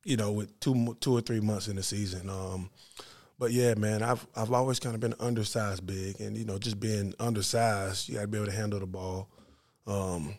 You 0.03 0.15
know, 0.15 0.31
with 0.31 0.57
two 0.59 0.95
two 1.01 1.17
or 1.17 1.21
three 1.21 1.41
months 1.41 1.67
in 1.67 1.75
the 1.75 1.83
season. 1.83 2.29
Um, 2.29 2.69
but 3.39 3.51
yeah, 3.51 3.73
man, 3.75 4.01
I've 4.03 4.25
I've 4.35 4.51
always 4.53 4.79
kind 4.79 4.95
of 4.95 5.01
been 5.01 5.15
undersized 5.19 5.85
big, 5.85 6.19
and 6.21 6.37
you 6.37 6.45
know, 6.45 6.57
just 6.57 6.79
being 6.79 7.13
undersized, 7.19 8.07
you 8.09 8.15
got 8.15 8.21
to 8.21 8.27
be 8.27 8.37
able 8.37 8.47
to 8.47 8.55
handle 8.57 8.79
the 8.79 8.87
ball. 8.87 9.29
Um, 9.85 10.35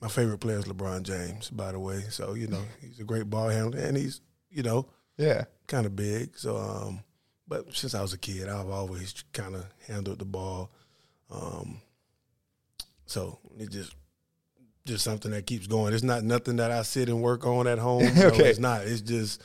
my 0.00 0.08
favorite 0.08 0.38
player 0.38 0.58
is 0.58 0.64
LeBron 0.64 1.04
James, 1.04 1.50
by 1.50 1.70
the 1.72 1.78
way. 1.78 2.02
So 2.10 2.34
you 2.34 2.48
know, 2.48 2.62
he's 2.80 2.98
a 2.98 3.04
great 3.04 3.30
ball 3.30 3.48
handler, 3.48 3.80
and 3.80 3.96
he's 3.96 4.20
you 4.50 4.62
know 4.64 4.88
Yeah, 5.16 5.44
kind 5.68 5.86
of 5.86 5.94
big. 5.94 6.36
So, 6.36 6.56
um, 6.56 7.04
but 7.46 7.72
since 7.74 7.94
I 7.94 8.02
was 8.02 8.12
a 8.12 8.18
kid, 8.18 8.48
I've 8.48 8.68
always 8.70 9.14
kind 9.32 9.54
of 9.54 9.64
handled 9.86 10.18
the 10.18 10.24
ball. 10.24 10.70
Um, 11.30 11.80
so 13.12 13.38
it 13.58 13.70
just 13.70 13.94
just 14.84 15.04
something 15.04 15.30
that 15.30 15.46
keeps 15.46 15.66
going. 15.66 15.94
It's 15.94 16.02
not 16.02 16.24
nothing 16.24 16.56
that 16.56 16.70
I 16.72 16.82
sit 16.82 17.08
and 17.08 17.22
work 17.22 17.46
on 17.46 17.66
at 17.68 17.78
home. 17.78 18.02
No, 18.16 18.26
Okay. 18.28 18.48
it's 18.50 18.58
not. 18.58 18.82
It's 18.82 19.00
just 19.00 19.40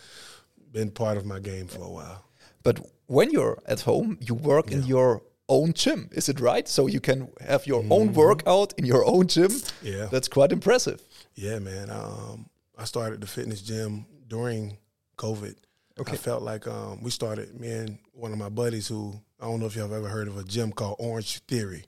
been 0.72 0.90
part 0.90 1.18
of 1.18 1.26
my 1.26 1.40
game 1.40 1.68
for 1.68 1.84
a 1.84 1.90
while. 1.90 2.24
But 2.64 2.76
when 3.06 3.30
you're 3.32 3.60
at 3.68 3.82
home, 3.82 4.18
you 4.20 4.34
work 4.34 4.72
in 4.72 4.84
your 4.88 5.22
own 5.48 5.74
gym. 5.74 6.10
Is 6.12 6.28
it 6.28 6.40
right? 6.40 6.68
So 6.68 6.88
you 6.88 7.00
can 7.00 7.28
have 7.40 7.68
your 7.68 7.84
own 7.90 8.14
workout 8.14 8.74
in 8.80 8.86
your 8.86 9.06
own 9.06 9.28
gym. 9.28 9.52
Mm-hmm. 9.52 9.88
Yeah. 9.88 10.06
That's 10.12 10.28
quite 10.28 10.52
impressive. 10.52 11.00
Yeah, 11.36 11.60
man. 11.60 11.90
Um, 11.92 12.50
I 12.78 12.86
started 12.86 13.22
the 13.22 13.28
fitness 13.28 13.62
gym 13.62 14.06
during 14.28 14.78
COVID. 15.18 15.56
Okay. 16.00 16.14
I 16.14 16.18
felt 16.18 16.42
like 16.42 16.68
um, 16.68 17.02
we 17.04 17.12
started, 17.12 17.60
me 17.60 17.70
and 17.72 17.98
one 18.14 18.32
of 18.34 18.38
my 18.40 18.50
buddies 18.50 18.88
who, 18.88 19.14
I 19.40 19.46
don't 19.46 19.60
know 19.60 19.68
if 19.68 19.76
y'all 19.76 19.88
have 19.88 19.98
ever 19.98 20.10
heard 20.10 20.28
of 20.28 20.38
a 20.38 20.44
gym 20.44 20.72
called 20.72 20.96
Orange 21.00 21.40
Theory. 21.48 21.86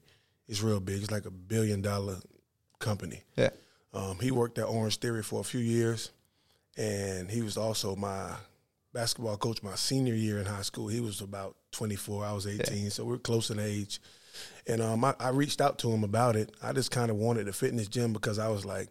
It's 0.50 0.62
real 0.62 0.80
big. 0.82 1.02
It's 1.02 1.12
like 1.12 1.26
a 1.26 1.32
billion 1.32 1.82
dollar 1.82 2.18
company. 2.80 3.24
Yeah. 3.38 3.52
Um, 3.94 4.18
he 4.20 4.32
worked 4.32 4.58
at 4.58 4.66
Orange 4.66 4.98
Theory 4.98 5.24
for 5.24 5.40
a 5.40 5.44
few 5.44 5.62
years, 5.62 6.12
and 6.78 7.30
he 7.32 7.42
was 7.42 7.56
also 7.56 7.96
my 7.96 8.34
basketball 8.94 9.38
coach 9.38 9.62
my 9.64 9.76
senior 9.76 10.16
year 10.16 10.40
in 10.40 10.46
high 10.46 10.64
school. 10.64 10.88
He 10.88 11.00
was 11.00 11.22
about 11.22 11.56
24, 11.72 12.26
I 12.26 12.34
was 12.34 12.48
18, 12.48 12.90
so 12.90 13.06
we're 13.06 13.18
close 13.20 13.52
in 13.52 13.60
age. 13.60 14.02
And 14.68 14.82
um, 14.82 15.06
I, 15.06 15.14
I 15.20 15.30
reached 15.30 15.62
out 15.62 15.78
to 15.80 15.92
him 15.92 16.04
about 16.04 16.36
it. 16.36 16.52
I 16.64 16.74
just 16.74 16.90
kind 16.92 17.12
of 17.12 17.18
wanted 17.18 17.48
a 17.48 17.54
fitness 17.54 17.88
gym 17.88 18.14
because 18.14 18.40
I 18.40 18.48
was 18.50 18.66
like, 18.66 18.90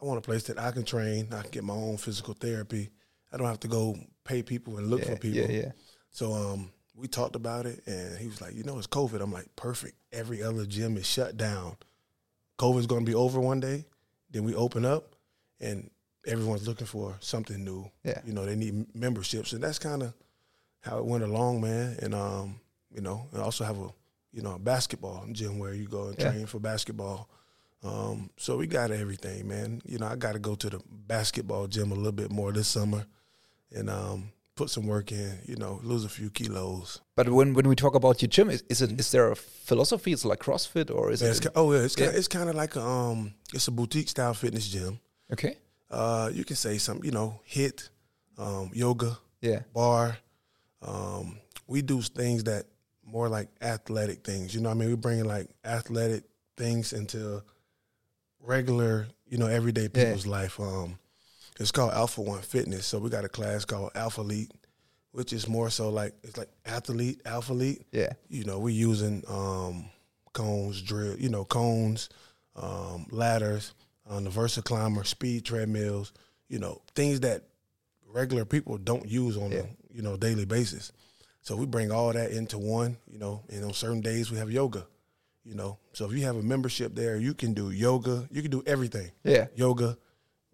I 0.00 0.04
want 0.04 0.18
a 0.18 0.22
place 0.22 0.44
that 0.44 0.58
I 0.58 0.70
can 0.70 0.84
train, 0.84 1.28
I 1.32 1.42
can 1.42 1.50
get 1.50 1.64
my 1.64 1.74
own 1.74 1.96
physical 1.96 2.34
therapy. 2.34 2.90
I 3.32 3.36
don't 3.36 3.46
have 3.48 3.60
to 3.60 3.68
go 3.68 3.96
pay 4.24 4.42
people 4.42 4.78
and 4.78 4.88
look 4.88 5.00
Yeah, 5.00 5.10
for 5.10 5.16
people. 5.16 5.50
yeah, 5.50 5.62
yeah. 5.62 5.72
So 6.10 6.32
um, 6.32 6.70
we 7.00 7.08
talked 7.08 7.34
about 7.36 7.66
it, 7.66 7.82
and 7.86 8.18
he 8.18 8.26
was 8.26 8.40
like, 8.40 8.54
you 8.54 8.62
know, 8.62 8.76
it's 8.78 8.86
COVID. 8.86 9.20
I'm 9.22 9.32
like, 9.32 9.54
perfect. 9.56 9.94
Every 10.12 10.42
other 10.42 10.66
gym 10.66 10.96
is 10.96 11.06
shut 11.06 11.36
down. 11.36 11.76
COVID's 12.58 12.86
going 12.86 13.04
to 13.04 13.10
be 13.10 13.14
over 13.14 13.40
one 13.40 13.60
day. 13.60 13.86
Then 14.30 14.44
we 14.44 14.54
open 14.54 14.84
up, 14.84 15.14
and 15.60 15.90
everyone's 16.26 16.68
looking 16.68 16.86
for 16.86 17.16
something 17.20 17.64
new. 17.64 17.90
Yeah. 18.04 18.20
You 18.24 18.32
know, 18.34 18.44
they 18.44 18.54
need 18.56 18.94
memberships, 18.94 19.52
and 19.52 19.62
that's 19.62 19.78
kind 19.78 20.02
of 20.02 20.12
how 20.80 20.98
it 20.98 21.04
went 21.06 21.24
along, 21.24 21.62
man. 21.62 21.96
And 22.02 22.14
um, 22.14 22.60
you 22.94 23.00
know, 23.00 23.26
I 23.34 23.40
also 23.40 23.64
have 23.64 23.78
a 23.78 23.88
you 24.32 24.42
know 24.42 24.54
a 24.54 24.58
basketball 24.58 25.26
gym 25.32 25.58
where 25.58 25.74
you 25.74 25.88
go 25.88 26.08
and 26.08 26.18
Yeah. 26.18 26.30
train 26.30 26.46
for 26.46 26.58
basketball. 26.60 27.28
Um, 27.82 28.28
so 28.36 28.58
we 28.58 28.66
got 28.66 28.90
everything, 28.90 29.48
man. 29.48 29.80
You 29.86 29.98
know, 29.98 30.06
I 30.06 30.16
got 30.16 30.32
to 30.34 30.38
go 30.38 30.54
to 30.54 30.68
the 30.68 30.80
basketball 30.86 31.66
gym 31.66 31.92
a 31.92 31.94
little 31.94 32.12
bit 32.12 32.30
more 32.30 32.52
this 32.52 32.68
summer, 32.68 33.06
and 33.72 33.88
um, 33.88 34.32
put 34.56 34.70
some 34.70 34.86
work 34.86 35.12
in. 35.12 35.38
You 35.46 35.56
know, 35.56 35.80
lose 35.82 36.04
a 36.04 36.08
few 36.08 36.30
kilos. 36.30 37.00
But 37.16 37.28
when, 37.28 37.54
when 37.54 37.68
we 37.68 37.74
talk 37.76 37.94
about 37.94 38.20
your 38.22 38.28
gym, 38.28 38.50
is, 38.50 38.62
is 38.68 38.82
it 38.82 38.98
is 38.98 39.10
there 39.10 39.30
a 39.30 39.36
philosophy? 39.36 40.12
It's 40.12 40.24
like 40.24 40.40
CrossFit 40.40 40.90
or 40.94 41.10
is 41.10 41.22
Yeah, 41.22 41.28
it? 41.28 41.36
it's, 41.36 41.46
oh 41.56 41.72
yeah, 41.72 41.80
it's 41.80 41.96
Yeah. 41.98 42.06
Kind 42.06 42.16
it's 42.18 42.28
kind 42.28 42.48
of 42.48 42.54
like 42.54 42.76
a, 42.76 42.82
um, 42.82 43.34
it's 43.52 43.68
a 43.68 43.70
boutique 43.72 44.08
style 44.08 44.34
fitness 44.34 44.68
gym. 44.68 45.00
okay. 45.32 45.56
Uh, 45.90 46.30
you 46.32 46.44
can 46.44 46.54
say 46.54 46.78
some, 46.78 47.00
you 47.02 47.10
know, 47.10 47.40
HIIT, 47.50 47.88
um, 48.38 48.70
yoga, 48.72 49.18
Yeah. 49.40 49.62
bar. 49.74 50.18
Um, 50.82 51.40
we 51.66 51.82
do 51.82 52.00
things 52.00 52.44
that 52.44 52.66
more 53.04 53.28
like 53.28 53.48
athletic 53.60 54.22
things. 54.24 54.54
You 54.54 54.60
know, 54.60 54.68
what 54.68 54.76
I 54.76 54.78
mean, 54.78 54.88
we 54.90 54.94
bringing 54.94 55.24
like 55.24 55.48
athletic 55.64 56.22
things 56.56 56.92
into 56.92 57.42
regular, 58.40 59.08
you 59.28 59.36
know, 59.36 59.46
everyday 59.48 59.82
Yeah. 59.82 59.88
people's 59.88 60.26
life. 60.28 60.60
Um, 60.60 60.99
it's 61.60 61.70
called 61.70 61.92
Alpha 61.92 62.20
One 62.22 62.40
Fitness. 62.40 62.86
So 62.86 62.98
we 62.98 63.10
got 63.10 63.24
a 63.24 63.28
class 63.28 63.64
called 63.64 63.92
Alpha 63.94 64.22
Elite, 64.22 64.50
which 65.12 65.32
is 65.32 65.46
more 65.48 65.70
so 65.70 65.90
like 65.90 66.14
it's 66.24 66.36
like 66.36 66.48
athlete, 66.66 67.20
alpha 67.24 67.52
elite. 67.52 67.82
Yeah. 67.92 68.12
You 68.28 68.44
know, 68.44 68.58
we're 68.58 68.70
using 68.70 69.22
um, 69.28 69.84
cones, 70.32 70.80
drill, 70.82 71.16
you 71.18 71.28
know, 71.28 71.44
cones, 71.44 72.08
um, 72.56 73.06
ladders, 73.10 73.74
on 74.08 74.24
the 74.24 74.30
Versa 74.30 74.62
Climber, 74.62 75.04
speed 75.04 75.44
treadmills. 75.44 76.12
You 76.48 76.58
know, 76.58 76.80
things 76.96 77.20
that 77.20 77.44
regular 78.12 78.44
people 78.44 78.76
don't 78.78 79.06
use 79.06 79.36
on 79.36 79.52
Yeah. 79.52 79.58
a 79.60 79.64
you 79.94 80.02
know 80.02 80.16
daily 80.16 80.44
basis. 80.46 80.92
So 81.42 81.56
we 81.56 81.66
bring 81.66 81.90
all 81.92 82.12
that 82.12 82.30
into 82.32 82.58
one. 82.58 82.96
You 83.06 83.18
know, 83.18 83.42
and 83.50 83.64
on 83.64 83.72
certain 83.72 84.00
days 84.00 84.30
we 84.30 84.38
have 84.38 84.50
yoga. 84.50 84.86
You 85.44 85.54
know, 85.54 85.78
so 85.94 86.04
if 86.04 86.12
you 86.12 86.24
have 86.24 86.36
a 86.36 86.42
membership 86.42 86.94
there, 86.94 87.16
you 87.16 87.34
can 87.34 87.54
do 87.54 87.70
yoga. 87.70 88.28
You 88.30 88.42
can 88.42 88.50
do 88.50 88.62
everything. 88.66 89.10
Yeah. 89.24 89.46
Yoga, 89.54 89.96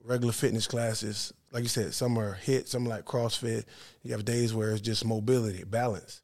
regular 0.06 0.32
fitness 0.32 0.66
classes. 0.66 1.32
Like 1.52 1.62
you 1.62 1.68
said, 1.68 1.94
some 1.94 2.18
are 2.18 2.38
HIIT, 2.44 2.68
some 2.68 2.84
like 2.86 3.04
CrossFit. 3.04 3.64
You 4.02 4.12
have 4.12 4.24
days 4.24 4.54
where 4.54 4.70
it's 4.70 4.80
just 4.80 5.04
mobility, 5.04 5.64
balance. 5.64 6.22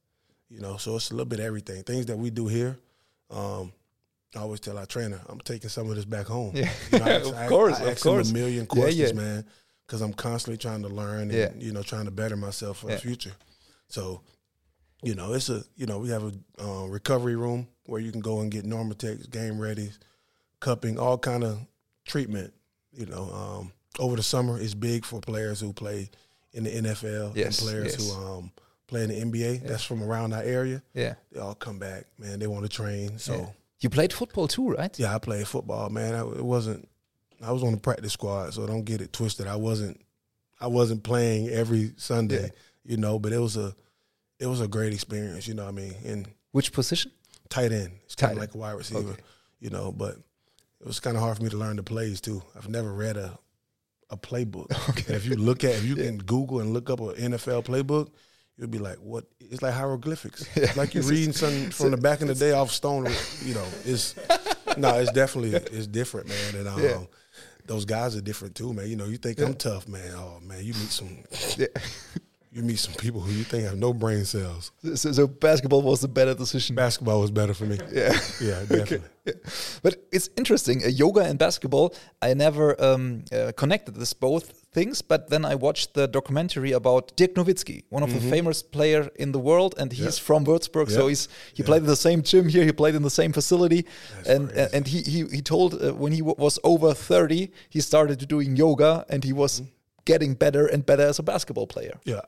You 0.49 0.61
know, 0.61 0.77
so 0.77 0.97
it's 0.97 1.11
a 1.11 1.15
little 1.15 1.27
bit 1.27 1.41
of 1.41 1.47
everything. 1.47 1.83
Things 1.83 2.07
that 2.07 2.19
we 2.19 2.31
do 2.31 2.47
here. 2.47 2.77
Um, 3.31 3.73
I 4.35 4.41
always 4.41 4.61
tell 4.61 4.79
our 4.79 4.87
trainer, 4.87 5.21
I'm 5.29 5.41
taking 5.41 5.71
some 5.71 5.89
of 5.91 5.97
this 5.97 6.05
back 6.05 6.27
home. 6.27 6.53
Yeah. 6.55 6.71
You 6.93 6.99
know, 6.99 7.05
I- 7.05 7.11
Of 7.15 7.35
I- 7.35 7.49
course, 7.49 7.79
I 7.81 7.83
of 7.85 7.89
ask 7.91 8.05
him 8.07 8.13
course. 8.13 8.31
a 8.31 8.35
million 8.35 8.61
Yeah, 8.61 8.67
questions, 8.67 9.13
yeah. 9.13 9.19
man, 9.19 9.45
because 9.87 10.01
I'm 10.03 10.13
constantly 10.15 10.59
trying 10.59 10.83
to 10.83 10.89
learn 10.89 11.23
and 11.23 11.33
Yeah. 11.33 11.51
you 11.59 11.73
know 11.73 11.83
trying 11.83 12.05
to 12.07 12.11
better 12.11 12.37
myself 12.37 12.79
for 12.79 12.89
Yeah. 12.91 12.97
the 12.97 13.01
future. 13.03 13.33
So, 13.89 14.23
you 15.03 15.15
know, 15.15 15.33
it's 15.33 15.49
a 15.49 15.65
you 15.77 15.87
know 15.87 15.99
we 15.99 16.09
have 16.11 16.25
a 16.25 16.33
uh, 16.63 16.85
recovery 16.87 17.37
room 17.37 17.69
where 17.87 18.01
you 18.01 18.13
can 18.13 18.21
go 18.21 18.41
and 18.41 18.51
get 18.51 18.65
Normatex, 18.65 19.31
game 19.31 19.59
ready, 19.59 19.91
cupping, 20.61 20.99
all 20.99 21.19
kind 21.19 21.45
of 21.45 21.59
treatment. 22.07 22.53
You 22.93 23.07
know, 23.07 23.31
um, 23.33 23.73
over 23.99 24.17
the 24.17 24.23
summer 24.23 24.59
is 24.59 24.75
big 24.75 25.05
for 25.05 25.21
players 25.21 25.61
who 25.61 25.73
play 25.73 26.11
in 26.53 26.65
the 26.65 26.71
NFL 26.71 27.35
Yes, 27.37 27.59
and 27.61 27.69
players 27.69 27.93
yes. 27.99 28.13
who 28.15 28.25
um, 28.27 28.53
play 28.87 29.05
in 29.05 29.09
the 29.09 29.21
NBA. 29.39 29.67
That's 29.67 29.83
from 29.85 30.03
around 30.03 30.33
our 30.35 30.43
area. 30.43 30.83
Yeah. 30.95 31.15
They 31.31 31.41
all 31.41 31.55
come 31.55 31.79
back, 31.79 32.05
man. 32.19 32.39
They 32.39 32.47
want 32.47 32.65
to 32.65 32.69
train. 32.69 33.19
So. 33.19 33.35
Yeah. 33.37 33.47
You 33.81 33.91
played 33.91 34.13
football 34.13 34.47
too, 34.47 34.71
right? 34.71 34.97
Yeah, 34.99 35.15
I 35.15 35.19
played 35.19 35.49
football, 35.49 35.91
man. 35.91 36.15
I, 36.15 36.21
it 36.21 36.45
wasn't. 36.45 36.89
I 37.43 37.51
was 37.51 37.65
on 37.65 37.73
the 37.73 37.79
practice 37.79 38.13
squad, 38.13 38.55
so 38.55 38.65
don't 38.67 38.85
get 38.85 39.01
it 39.01 39.13
twisted. 39.13 39.49
I 39.49 39.57
wasn't. 39.57 40.01
I 40.61 40.69
wasn't 40.69 41.03
playing 41.03 41.49
every 41.49 41.93
Sunday, 41.97 42.43
Yeah. 42.45 42.49
you 42.85 42.97
know. 42.97 43.19
But 43.19 43.33
it 43.33 43.39
was 43.41 43.57
a, 43.57 43.75
it 44.39 44.47
was 44.47 44.61
a 44.61 44.69
great 44.69 44.93
experience, 44.93 45.49
you 45.49 45.55
know. 45.55 45.65
what 45.65 45.71
I 45.71 45.73
mean, 45.73 45.95
and 46.07 46.29
Which 46.53 46.73
position? 46.73 47.11
tight 47.49 47.73
end, 47.73 47.91
it's 48.05 48.15
kind 48.15 48.31
Tight 48.31 48.37
of 48.37 48.39
like 48.39 48.55
a 48.55 48.59
wide 48.59 48.73
receiver, 48.77 49.11
Okay. 49.11 49.21
you 49.59 49.71
know. 49.71 49.91
But 49.91 50.19
it 50.83 50.87
was 50.87 51.01
kind 51.01 51.17
of 51.17 51.23
hard 51.23 51.37
for 51.39 51.43
me 51.45 51.49
to 51.51 51.57
learn 51.57 51.77
the 51.77 51.83
plays 51.83 52.21
too. 52.21 52.43
I've 52.57 52.69
never 52.69 52.93
read 52.93 53.17
a, 53.17 53.39
a 54.11 54.17
playbook. 54.17 54.67
Okay. 54.91 55.15
If 55.15 55.25
you 55.27 55.37
look 55.37 55.65
at, 55.65 55.71
if 55.77 55.85
you 55.85 55.95
can 55.97 56.19
Google 56.19 56.61
and 56.61 56.73
look 56.75 56.91
up 56.91 57.01
an 57.01 57.15
NFL 57.15 57.65
playbook, 57.65 58.09
you'll 58.57 58.69
be 58.69 58.79
like, 58.79 58.97
what? 58.99 59.25
It's 59.41 59.63
like 59.63 59.73
hieroglyphics. 59.75 60.45
It's 60.57 60.77
like 60.77 60.95
you're 60.95 61.05
reading 61.05 61.33
something 61.33 61.71
from 61.71 61.93
the 61.93 61.97
back 61.97 62.21
in 62.21 62.27
the 62.27 62.35
day 62.35 62.53
off 62.53 62.71
stone. 62.71 63.07
You 63.45 63.55
know, 63.55 63.67
it's 63.85 64.15
no, 64.77 64.99
it's 64.99 65.13
definitely 65.13 65.55
it's 65.55 65.87
different, 65.87 66.29
man. 66.29 66.55
And 66.57 66.69
um, 66.69 66.83
Yeah. 66.83 66.99
those 67.67 67.85
guys 67.85 68.17
are 68.17 68.21
different 68.21 68.55
too, 68.55 68.73
man. 68.73 68.89
You 68.91 68.97
know, 68.97 69.07
you 69.07 69.17
think 69.19 69.41
I'm 69.41 69.55
tough, 69.55 69.87
man. 69.89 70.13
Oh 70.17 70.41
man, 70.43 70.59
you 70.65 70.75
meet 70.75 70.91
some 70.91 71.25
Yeah. 71.57 71.67
You 72.55 72.63
meet 72.63 72.79
some 72.79 72.95
people 72.95 73.21
who 73.23 73.33
you 73.33 73.45
think 73.45 73.65
have 73.65 73.79
no 73.79 73.93
brain 73.95 74.25
cells. 74.27 74.73
So, 74.95 75.11
so 75.13 75.27
basketball 75.27 75.81
was 75.83 76.01
the 76.01 76.09
better 76.09 76.35
decision. 76.35 76.77
Basketball 76.77 77.21
was 77.21 77.31
better 77.31 77.55
for 77.55 77.65
me. 77.65 77.79
Yeah. 77.93 78.13
Yeah, 78.41 78.61
definitely. 78.69 79.09
Yeah. 79.27 79.33
But 79.83 79.93
it's 80.13 80.29
interesting. 80.37 80.83
Uh, 80.85 80.89
yoga 80.89 81.21
and 81.21 81.39
basketball, 81.39 81.95
I 82.21 82.35
never 82.35 82.67
um, 82.83 83.25
uh, 83.33 83.53
connected 83.57 83.95
this 83.95 84.13
both 84.13 84.47
things. 84.73 85.01
But 85.01 85.31
then 85.31 85.45
I 85.45 85.55
watched 85.55 85.95
the 85.95 86.07
documentary 86.09 86.73
about 86.73 87.17
Dirk 87.17 87.35
Nowitzki, 87.37 87.85
one 87.89 88.03
of 88.03 88.13
the 88.13 88.21
famous 88.21 88.63
player 88.63 89.11
in 89.17 89.33
the 89.33 89.39
world, 89.39 89.75
and 89.79 89.91
he's 89.93 90.01
Mm-hmm. 90.01 90.23
Yeah. 90.23 90.27
from 90.27 90.45
Würzburg. 90.45 90.91
So 90.91 91.03
Yeah. 91.05 91.09
he's 91.11 91.29
he 91.55 91.63
played 91.63 91.83
in 91.83 91.89
the 91.89 92.03
same 92.09 92.21
gym 92.23 92.49
here. 92.49 92.65
He 92.65 92.73
played 92.73 92.95
in 92.95 93.03
the 93.03 93.11
same 93.21 93.33
facility, 93.33 93.87
and 94.27 94.51
crazy. 94.51 94.77
and 94.77 94.87
he 94.93 94.99
he, 95.15 95.21
he 95.37 95.43
told 95.43 95.71
uh, 95.75 95.93
when 96.03 96.13
he 96.13 96.21
w- 96.29 96.37
was 96.47 96.59
over 96.65 96.93
thirty, 96.95 97.43
he 97.71 97.81
started 97.81 98.19
to 98.21 98.27
doing 98.27 98.57
yoga, 98.57 98.93
and 99.09 99.25
he 99.25 99.33
was 99.33 99.53
Mm-hmm. 99.61 99.71
getting 100.13 100.35
better 100.35 100.65
and 100.73 100.85
better 100.85 101.07
as 101.13 101.19
a 101.19 101.23
basketball 101.23 101.67
player. 101.67 101.95
Yeah, 102.05 102.21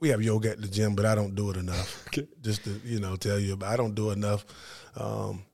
we 0.00 0.08
have 0.08 0.22
yoga 0.22 0.50
at 0.50 0.60
the 0.60 0.68
gym, 0.68 0.94
but 0.94 1.04
I 1.06 1.14
don't 1.14 1.34
do 1.34 1.50
it 1.50 1.56
enough. 1.56 2.04
Okay. 2.08 2.26
Just 2.42 2.64
to 2.64 2.70
you 2.84 2.98
know 3.00 3.16
tell 3.16 3.38
you, 3.38 3.56
but 3.56 3.68
I 3.68 3.76
don't 3.76 3.94
do 3.94 4.10
enough. 4.10 4.44
Um, 4.96 5.44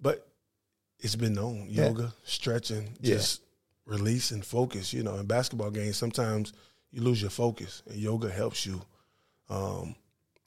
but 0.00 0.26
it's 1.00 1.16
been 1.16 1.34
known 1.34 1.66
Yeah. 1.68 1.86
yoga, 1.88 2.14
stretching, 2.24 2.96
Yeah. 3.00 3.16
just 3.16 3.42
release 3.86 4.30
and 4.30 4.44
focus. 4.44 4.92
You 4.94 5.02
know, 5.02 5.16
in 5.16 5.26
basketball 5.26 5.70
games, 5.70 5.96
sometimes 5.98 6.52
you 6.90 7.02
lose 7.02 7.20
your 7.20 7.30
focus, 7.30 7.82
and 7.86 7.96
yoga 7.98 8.30
helps 8.30 8.64
you 8.64 8.80
um, 9.50 9.94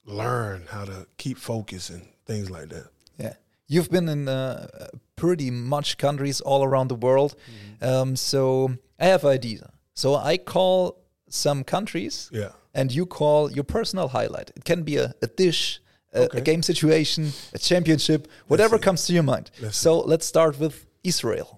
learn 0.06 0.66
how 0.70 0.86
to 0.86 1.06
keep 1.18 1.38
focus 1.38 1.90
and 1.90 2.02
things 2.26 2.50
like 2.50 2.70
that. 2.70 2.88
Yeah. 3.20 3.34
You've 3.68 3.92
been 3.92 4.08
in 4.10 4.28
uh, 4.28 4.88
pretty 5.16 5.52
much 5.52 5.98
countries 5.98 6.42
all 6.42 6.64
around 6.64 6.88
the 6.88 6.96
world. 6.96 7.36
Mm-hmm. 7.82 7.86
Um, 7.94 8.16
so 8.16 8.78
I 9.00 9.06
have 9.08 9.26
ideas. 9.26 9.64
So 9.94 10.16
I 10.16 10.38
call 10.38 10.98
some 11.30 11.64
countries 11.64 12.30
Yeah. 12.32 12.52
And 12.78 12.92
you 12.94 13.06
call 13.06 13.52
your 13.52 13.64
personal 13.66 14.08
highlight. 14.10 14.52
It 14.56 14.64
can 14.64 14.84
be 14.84 14.96
a, 14.98 15.14
a 15.22 15.28
dish, 15.28 15.80
a, 16.14 16.30
a 16.34 16.42
game 16.42 16.62
situation, 16.64 17.32
a 17.54 17.58
championship, 17.60 18.28
whatever 18.48 18.78
see. 18.78 18.84
comes 18.84 19.06
to 19.08 19.14
your 19.14 19.24
mind. 19.24 19.52
Let's 19.62 19.78
so 19.78 20.00
let's 20.00 20.26
start 20.26 20.60
with 20.60 20.86
Israel. 21.04 21.50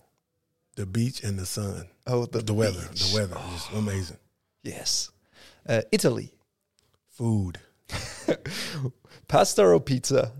The 0.75 0.85
beach 0.85 1.21
and 1.23 1.37
the 1.37 1.45
sun. 1.45 1.87
Oh, 2.07 2.25
The, 2.25 2.53
weather. 2.53 2.87
beach. 2.89 3.11
The 3.11 3.15
weather 3.19 3.37
is 3.55 3.67
amazing. 3.75 4.17
Yes. 4.63 5.11
Uh, 5.67 5.81
Italy. 5.91 6.31
Food. 7.09 7.59
Pasta 9.27 9.63
or 9.65 9.79
pizza? 9.79 10.31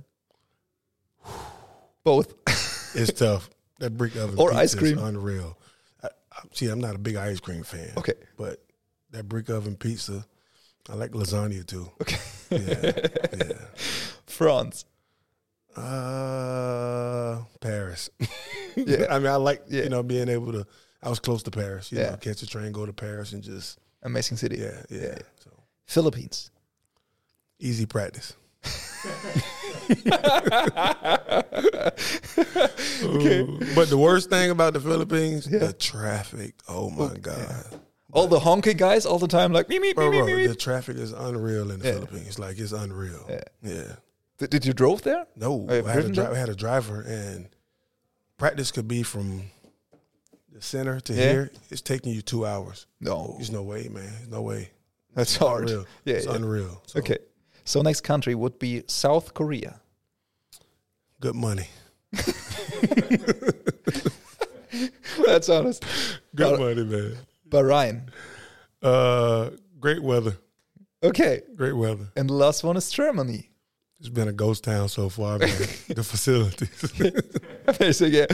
Both. 2.04 2.34
It's 2.96 3.14
tough. 3.14 3.52
that 3.80 3.92
brick 3.98 4.16
oven 4.16 4.36
Or 4.40 4.50
pizza 4.50 4.62
ice 4.62 4.74
cream. 4.76 4.98
is 4.98 5.04
unreal. 5.04 5.56
I, 6.04 6.08
I, 6.32 6.40
see, 6.54 6.68
I'm 6.70 6.80
not 6.82 6.96
a 6.96 6.98
big 6.98 7.16
ice 7.16 7.40
cream 7.40 7.62
fan. 7.64 7.92
Okay. 7.98 8.16
but 8.36 8.66
that 9.12 9.30
brick 9.30 9.48
oven 9.52 9.76
pizza, 9.76 10.26
I 10.88 10.94
like 10.96 11.12
lasagna 11.12 11.66
too. 11.66 11.90
Okay. 12.02 12.18
Yeah, 12.52 12.92
yeah. 13.38 13.54
France. 14.26 14.86
Uh, 15.76 17.40
Paris. 17.62 18.10
Yeah. 18.76 19.08
I 19.10 19.18
mean, 19.20 19.28
I 19.28 19.36
like 19.36 19.64
Yeah. 19.68 19.84
you 19.84 19.90
know 19.90 20.04
being 20.04 20.30
able 20.30 20.52
to. 20.54 20.66
I 21.04 21.10
was 21.10 21.20
close 21.20 21.44
to 21.44 21.52
Paris. 21.52 21.92
You 21.92 22.00
Yeah. 22.00 22.12
know, 22.12 22.18
catch 22.18 22.42
a 22.44 22.48
train, 22.48 22.72
go 22.72 22.86
to 22.86 22.94
Paris, 22.94 23.34
and 23.34 23.44
just 23.44 23.78
Amazing 24.04 24.38
city. 24.38 24.58
yeah, 24.58 24.82
yeah. 24.90 25.02
Yeah. 25.02 25.18
So 25.44 25.52
Philippines. 25.86 26.52
easy 27.60 27.86
practice. 27.86 28.34
Okay. 33.04 33.40
Ooh. 33.42 33.60
But 33.76 33.90
the 33.90 33.98
worst 33.98 34.30
thing 34.30 34.50
about 34.52 34.74
the 34.74 34.80
Philippines, 34.80 35.48
Yeah. 35.50 35.60
the 35.60 35.74
traffic. 35.74 36.56
Oh 36.68 36.90
my 36.90 37.14
god. 37.16 37.66
All 38.12 38.28
the 38.28 38.40
honky 38.40 38.76
guys 38.76 39.06
all 39.06 39.20
the 39.20 39.28
time 39.28 39.54
like 39.54 39.68
meep, 39.68 39.82
meep, 39.82 39.96
Bro, 39.96 40.12
meep, 40.12 40.26
bro, 40.26 40.34
meep, 40.34 40.48
the 40.48 40.56
traffic 40.56 40.98
is 40.98 41.12
unreal 41.12 41.70
in 41.72 41.80
the 41.80 41.86
Yeah. 41.88 41.94
Philippines. 41.96 42.40
Like 42.40 42.58
it's 42.58 42.72
unreal. 42.72 43.26
Yeah. 43.30 43.42
yeah. 43.62 43.96
Did, 44.40 44.50
did 44.50 44.66
you 44.66 44.74
drove 44.74 45.02
there? 45.04 45.28
No, 45.36 45.68
Oh, 45.70 45.86
I 45.86 45.92
had, 45.92 46.06
a 46.06 46.10
dri-? 46.10 46.26
I 46.26 46.36
had 46.38 46.50
a 46.50 46.56
driver, 46.56 47.02
and 47.02 47.50
practice 48.38 48.72
could 48.72 48.88
be 48.88 49.04
from 49.04 49.44
the 50.52 50.62
center 50.62 51.00
to 51.02 51.14
Yeah. 51.14 51.32
here. 51.32 51.52
It's 51.70 51.82
taking 51.82 52.14
you 52.14 52.22
two 52.22 52.46
hours. 52.46 52.88
No. 53.00 53.34
There's 53.38 53.52
no 53.52 53.62
way, 53.64 53.88
man. 53.90 54.12
There's 54.12 54.30
no 54.30 54.42
way. 54.42 54.72
That's 55.14 55.36
hard. 55.36 55.64
Unreal. 55.70 55.86
Yeah, 56.06 56.16
it's 56.16 56.26
unreal. 56.26 56.82
So, 56.88 57.00
Okay. 57.00 57.18
So 57.66 57.82
next 57.84 58.02
country 58.02 58.34
would 58.34 58.58
be 58.58 58.84
South 58.88 59.34
Korea. 59.36 59.82
Good 61.20 61.36
money. 61.36 61.68
That's 65.26 65.50
honest. 65.50 65.84
Good 66.36 66.60
money, 66.60 66.84
man. 66.84 67.18
Bahrain. 67.50 68.10
Uh, 68.82 69.52
great 69.80 70.02
weather. 70.02 70.38
Okay. 71.04 71.42
Great 71.56 71.74
weather. 71.74 72.08
And 72.16 72.30
the 72.30 72.34
last 72.34 72.64
one 72.64 72.78
is 72.78 72.90
Germany. 72.92 73.50
It's 74.00 74.10
been 74.10 74.30
a 74.30 74.34
ghost 74.34 74.64
town 74.64 74.88
so 74.88 75.10
far, 75.10 75.38
man. 75.40 75.50
the 75.90 76.04
facilities. 76.04 76.70
Yeah. 78.02 78.26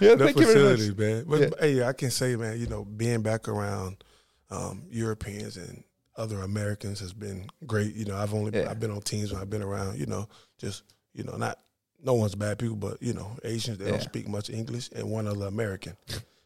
Yeah, 0.00 0.14
the 0.16 0.24
thank 0.24 0.36
you 0.36 0.46
very 0.46 0.62
much. 0.64 0.78
facilities, 0.80 0.96
man. 0.96 1.24
But 1.28 1.40
Yeah. 1.40 1.48
hey, 1.60 1.82
I 1.84 1.92
can 1.92 2.10
say, 2.10 2.36
man, 2.36 2.58
you 2.60 2.66
know, 2.66 2.84
being 2.84 3.22
back 3.22 3.48
around 3.48 4.02
um, 4.50 4.82
Europeans 4.90 5.56
and 5.56 5.82
other 6.16 6.40
Americans 6.40 7.00
has 7.00 7.12
been 7.12 7.46
great. 7.66 7.94
You 7.94 8.04
know, 8.04 8.16
I've 8.16 8.34
only 8.34 8.58
Yeah. 8.58 8.68
I've 8.70 8.80
been 8.80 8.90
on 8.90 9.00
teams 9.00 9.32
when 9.32 9.40
I've 9.40 9.48
been 9.50 9.62
around. 9.62 9.98
You 9.98 10.06
know, 10.06 10.28
just 10.58 10.82
you 11.14 11.24
know, 11.24 11.36
not 11.36 11.58
no 12.02 12.14
one's 12.14 12.34
bad 12.34 12.58
people, 12.58 12.76
but 12.76 13.00
you 13.02 13.12
know, 13.14 13.36
Asians 13.44 13.78
they 13.78 13.84
Yeah. 13.86 13.92
don't 13.92 14.02
speak 14.02 14.28
much 14.28 14.50
English, 14.50 14.90
and 14.94 15.08
one 15.10 15.26
other 15.26 15.46
American. 15.46 15.96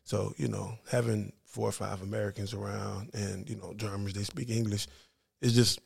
So 0.06 0.32
you 0.38 0.46
know, 0.46 0.78
having 0.88 1.32
four 1.44 1.68
or 1.68 1.72
five 1.72 2.00
Americans 2.00 2.54
around, 2.54 3.10
and 3.12 3.48
you 3.50 3.56
know, 3.56 3.74
Germans 3.74 4.14
they 4.14 4.22
speak 4.22 4.50
English, 4.50 4.86
it's 5.42 5.52
just 5.52 5.80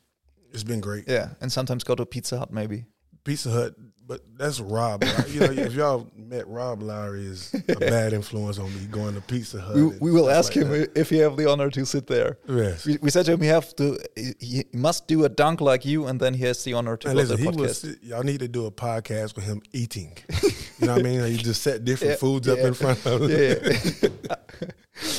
it's 0.53 0.62
been 0.62 0.81
great. 0.81 1.07
Yeah, 1.09 1.31
and 1.41 1.50
sometimes 1.50 1.85
go 1.85 1.95
to 1.95 2.03
a 2.03 2.07
Pizza 2.07 2.39
Hut 2.39 2.53
maybe. 2.53 2.85
Pizza 3.25 3.50
Hut, 3.50 3.75
but 4.07 4.21
that's 4.37 4.59
Rob. 4.61 5.05
you 5.29 5.41
know, 5.41 5.50
if 5.53 5.75
y'all 5.75 6.11
met 6.17 6.49
Rob 6.49 6.83
Lowry, 6.83 7.25
is 7.27 7.55
a 7.69 7.75
bad 7.79 8.12
influence 8.12 8.59
on 8.59 8.75
me 8.75 8.87
going 8.87 9.15
to 9.15 9.21
Pizza 9.21 9.61
Hut. 9.61 9.77
We, 9.77 9.83
we 10.00 10.11
will 10.11 10.29
ask 10.31 10.57
like 10.57 10.65
him 10.65 10.73
that. 10.73 10.99
if 10.99 11.11
he 11.11 11.19
have 11.19 11.37
the 11.37 11.49
honor 11.49 11.71
to 11.71 11.85
sit 11.87 12.07
there. 12.09 12.39
Yes. 12.49 12.87
We, 12.87 12.99
we 13.03 13.11
said 13.11 13.27
to 13.27 13.33
him, 13.33 13.41
he 13.41 13.47
have 13.49 13.75
to, 13.77 13.99
he, 14.17 14.65
must 14.73 15.07
do 15.07 15.25
a 15.25 15.29
dunk 15.29 15.61
like 15.61 15.85
you, 15.85 16.07
and 16.07 16.19
then 16.19 16.35
he 16.35 16.45
has 16.45 16.65
the 16.65 16.73
honor 16.75 16.97
to 16.97 17.09
And 17.09 17.17
go 17.17 17.23
listen, 17.23 17.37
to 17.37 17.43
he 17.43 17.50
the 17.50 17.57
podcast. 17.57 17.85
was. 17.85 18.03
Y'all 18.03 18.23
need 18.25 18.41
to 18.41 18.49
do 18.49 18.67
a 18.67 18.71
podcast 18.73 19.37
with 19.37 19.45
him 19.45 19.62
eating. 19.73 20.17
you 20.43 20.87
know 20.87 20.95
what 20.95 21.00
I 21.00 21.03
mean? 21.03 21.21
Like 21.23 21.33
you 21.33 21.39
just 21.39 21.62
set 21.62 21.85
different 21.85 22.11
Yeah, 22.15 22.17
foods 22.17 22.49
up 22.49 22.59
in 22.59 22.75
front 22.75 23.05
of 23.07 23.23
him. 23.29 23.31
yeah, 23.31 23.79
yeah. 24.03 24.69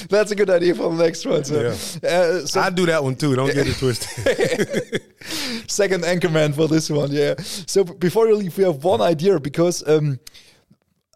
That's 0.09 0.31
a 0.31 0.35
good 0.35 0.50
idea 0.50 0.75
for 0.75 0.89
the 0.95 1.03
next 1.03 1.25
one. 1.25 1.43
So, 1.43 1.67
uh, 1.67 2.45
so 2.45 2.61
I 2.61 2.69
do 2.69 2.85
that 2.85 3.03
one 3.03 3.15
too. 3.15 3.35
Don't 3.35 3.53
get 3.53 3.67
it 3.67 3.77
twisted. 3.77 5.01
second 5.71 6.03
anchorman 6.03 6.53
for 6.53 6.67
this 6.67 6.89
one. 6.89 7.11
Yeah. 7.11 7.35
So 7.39 7.83
before 7.83 8.27
you 8.27 8.35
leave, 8.35 8.57
we 8.57 8.63
have 8.63 8.83
one 8.83 9.01
idea 9.01 9.39
because 9.39 9.87
um, 9.87 10.20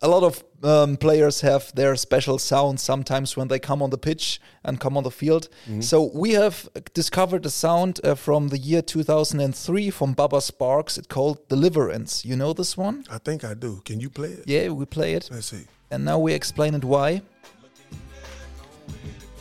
a 0.01 0.07
lot 0.07 0.23
of 0.23 0.43
um, 0.63 0.97
players 0.97 1.41
have 1.41 1.73
their 1.75 1.95
special 1.95 2.37
sound 2.39 2.79
sometimes 2.79 3.37
when 3.37 3.47
they 3.47 3.59
come 3.59 3.81
on 3.81 3.89
the 3.91 3.97
pitch 3.97 4.39
and 4.63 4.79
come 4.79 4.97
on 4.97 5.03
the 5.03 5.11
field. 5.11 5.47
So 5.79 6.11
we 6.13 6.31
have 6.33 6.67
discovered 6.93 7.45
a 7.45 7.49
sound 7.49 7.99
uh, 8.03 8.15
from 8.15 8.49
the 8.49 8.57
year 8.57 8.81
2003 8.81 9.89
from 9.91 10.15
Bubba 10.15 10.41
Sparxxx. 10.41 10.97
It's 10.97 11.07
called 11.07 11.47
Deliverance. 11.49 12.25
You 12.25 12.35
know 12.35 12.53
this 12.53 12.75
one? 12.77 13.05
I 13.09 13.19
think 13.19 13.43
I 13.43 13.53
do. 13.53 13.81
Can 13.85 13.99
you 13.99 14.09
play 14.09 14.29
it? 14.29 14.43
Yeah, 14.47 14.69
we 14.69 14.85
play 14.85 15.13
it. 15.13 15.29
Let's 15.31 15.47
see. 15.47 15.65
And 15.91 16.03
now 16.03 16.19
we 16.19 16.33
explain 16.33 16.73
it 16.73 16.83
why. 16.83 17.21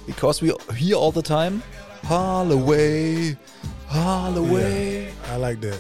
Because 0.06 0.42
we 0.42 0.52
hear 0.76 0.96
all 0.96 1.12
the 1.12 1.22
time, 1.22 1.62
Holloway, 2.04 3.36
Holloway. 3.86 5.04
Yeah, 5.06 5.32
I 5.32 5.36
like 5.36 5.60
that. 5.62 5.78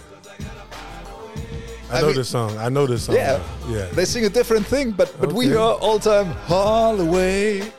I, 1.90 1.98
I 1.98 2.00
know 2.00 2.06
mean- 2.08 2.16
this 2.16 2.28
song. 2.28 2.56
I 2.58 2.68
know 2.70 2.86
this 2.86 3.04
song. 3.04 3.16
Yeah. 3.16 3.38
now. 3.68 3.74
Yeah. 3.74 3.86
They 3.92 4.04
sing 4.04 4.24
a 4.24 4.28
different 4.30 4.66
thing, 4.66 4.92
but 4.92 5.14
but 5.20 5.32
we 5.32 5.44
Okay. 5.46 5.52
hear 5.54 5.58
all 5.60 5.98
the 5.98 6.10
time 6.10 6.26
Holloway, 6.46 7.70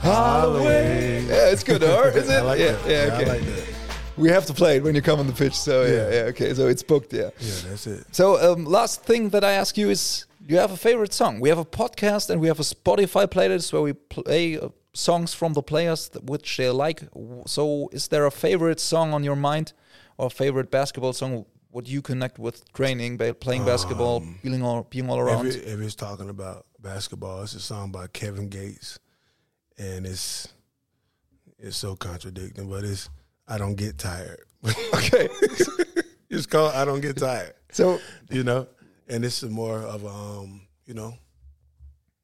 Holloway. 0.00 1.24
Yeah, 1.26 1.50
it's 1.52 1.64
good, 1.64 1.82
huh? 1.82 2.10
Is 2.14 2.28
it? 2.36 2.42
Like 2.44 2.60
yeah, 2.60 2.72
that. 2.72 2.90
yeah, 2.90 3.14
okay. 3.16 3.26
Like. 3.26 3.74
We 4.16 4.30
have 4.30 4.46
to 4.46 4.52
play 4.52 4.76
it 4.78 4.82
when 4.82 4.94
you 4.96 5.02
come 5.02 5.20
on 5.20 5.26
the 5.28 5.32
pitch. 5.32 5.54
So 5.54 5.82
yeah, 5.84 5.90
Yeah. 5.92 6.10
yeah, 6.10 6.30
okay. 6.32 6.52
So 6.54 6.66
it's 6.66 6.82
booked. 6.82 7.12
Yeah. 7.12 7.30
Yeah, 7.40 7.54
that's 7.68 7.86
it. 7.86 8.04
So 8.10 8.52
um, 8.52 8.64
last 8.64 9.04
thing 9.04 9.30
that 9.30 9.44
I 9.44 9.52
ask 9.52 9.78
you 9.78 9.90
is, 9.90 10.26
you 10.48 10.56
have 10.58 10.72
a 10.72 10.76
favorite 10.76 11.12
song? 11.14 11.38
We 11.40 11.48
have 11.50 11.58
a 11.58 11.64
podcast 11.64 12.28
and 12.30 12.40
we 12.40 12.48
have 12.48 12.58
a 12.58 12.64
Spotify 12.64 13.26
playlist 13.28 13.72
where 13.72 13.82
we 13.82 13.92
play 13.92 14.58
uh, 14.58 14.70
songs 14.94 15.34
from 15.34 15.52
the 15.52 15.62
players 15.62 16.08
that, 16.10 16.24
which 16.24 16.56
they 16.56 16.70
like. 16.70 17.02
So 17.46 17.88
is 17.92 18.08
there 18.08 18.26
a 18.26 18.30
favorite 18.30 18.80
song 18.80 19.12
on 19.12 19.24
your 19.24 19.36
mind, 19.36 19.72
or 20.16 20.26
a 20.26 20.30
favorite 20.30 20.70
basketball 20.70 21.12
song? 21.12 21.44
What 21.70 21.86
you 21.86 22.00
connect 22.00 22.38
with 22.38 22.70
training, 22.72 23.18
ba- 23.18 23.34
playing 23.34 23.64
basketball, 23.64 24.24
being 24.42 24.62
all 24.62 24.84
being 24.84 25.08
all 25.10 25.18
around? 25.18 25.46
If, 25.46 25.56
it, 25.56 25.68
if 25.68 25.80
it's 25.80 25.94
talking 25.94 26.30
about 26.30 26.66
basketball, 26.80 27.42
it's 27.42 27.54
a 27.54 27.60
song 27.60 27.92
by 27.92 28.06
Kevin 28.06 28.48
Gates, 28.48 28.98
and 29.76 30.06
it's 30.06 30.48
it's 31.58 31.76
so 31.76 31.94
contradicting, 31.96 32.68
but 32.68 32.84
it's 32.84 33.10
I 33.46 33.58
don't 33.58 33.74
get 33.74 33.98
tired. 33.98 34.40
okay. 34.94 35.28
it's 36.30 36.46
called 36.46 36.74
I 36.74 36.84
don't 36.84 37.00
get 37.00 37.16
tired. 37.16 37.54
So 37.70 38.00
You 38.30 38.44
know, 38.44 38.66
and 39.08 39.22
this 39.22 39.42
is 39.42 39.50
more 39.50 39.80
of 39.80 40.04
um, 40.06 40.62
you 40.86 40.94
know, 40.94 41.14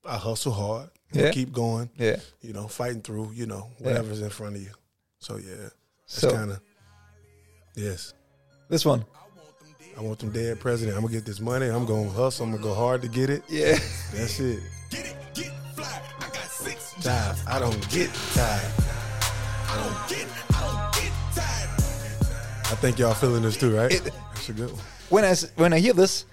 I 0.05 0.17
hustle 0.17 0.53
hard, 0.53 0.89
you 0.89 0.89
know, 0.89 1.04
Yeah. 1.23 1.31
keep 1.31 1.53
going, 1.53 1.91
yeah. 1.97 2.17
you 2.41 2.53
know, 2.53 2.67
fighting 2.69 3.01
through, 3.03 3.31
you 3.35 3.47
know, 3.47 3.71
whatever's 3.79 4.21
in 4.21 4.31
front 4.31 4.57
of 4.57 4.63
you. 4.63 4.71
So 5.19 5.37
yeah, 5.37 5.69
it's 6.05 6.21
So- 6.21 6.31
kind 6.31 6.51
of 6.51 6.61
yes. 7.77 8.15
This 8.69 8.85
one. 8.85 9.05
I 9.97 10.01
want 10.01 10.19
them 10.19 10.31
dead 10.31 10.59
president. 10.59 10.97
I'm 10.97 11.03
gonna 11.05 11.13
get 11.15 11.25
this 11.25 11.39
money. 11.39 11.67
I'm 11.67 11.87
gonna 11.87 12.11
hustle. 12.11 12.47
I'm 12.47 12.51
gonna 12.53 12.63
go 12.63 12.75
hard 12.75 13.01
to 13.03 13.09
get 13.09 13.31
it. 13.31 13.45
Yeah. 13.49 13.79
That's 14.13 14.41
it. 14.41 14.61
Get 14.91 15.07
it, 15.07 15.17
get 15.35 15.53
fly. 15.77 16.03
I 16.19 16.23
got 16.23 16.51
six 16.51 16.95
Tired. 17.01 17.37
I 17.47 17.59
don't 17.61 17.89
get 17.91 18.11
tired. 18.35 18.73
I 19.69 19.77
don't 19.77 20.09
get, 20.09 20.27
I 20.51 20.93
don't 20.93 21.03
get 21.03 21.13
tired. 21.35 21.71
I 22.73 22.75
think 22.81 22.99
y'all 22.99 23.15
feeling 23.15 23.43
this 23.43 23.57
too, 23.57 23.77
right? 23.77 23.93
It- 23.93 24.03
That's 24.05 24.49
a 24.49 24.53
good 24.53 24.71
one. 24.73 24.81
When 25.11 25.25
I 25.25 25.35
when 25.57 25.73
I 25.73 25.79
hear 25.79 25.93
this, 25.93 26.25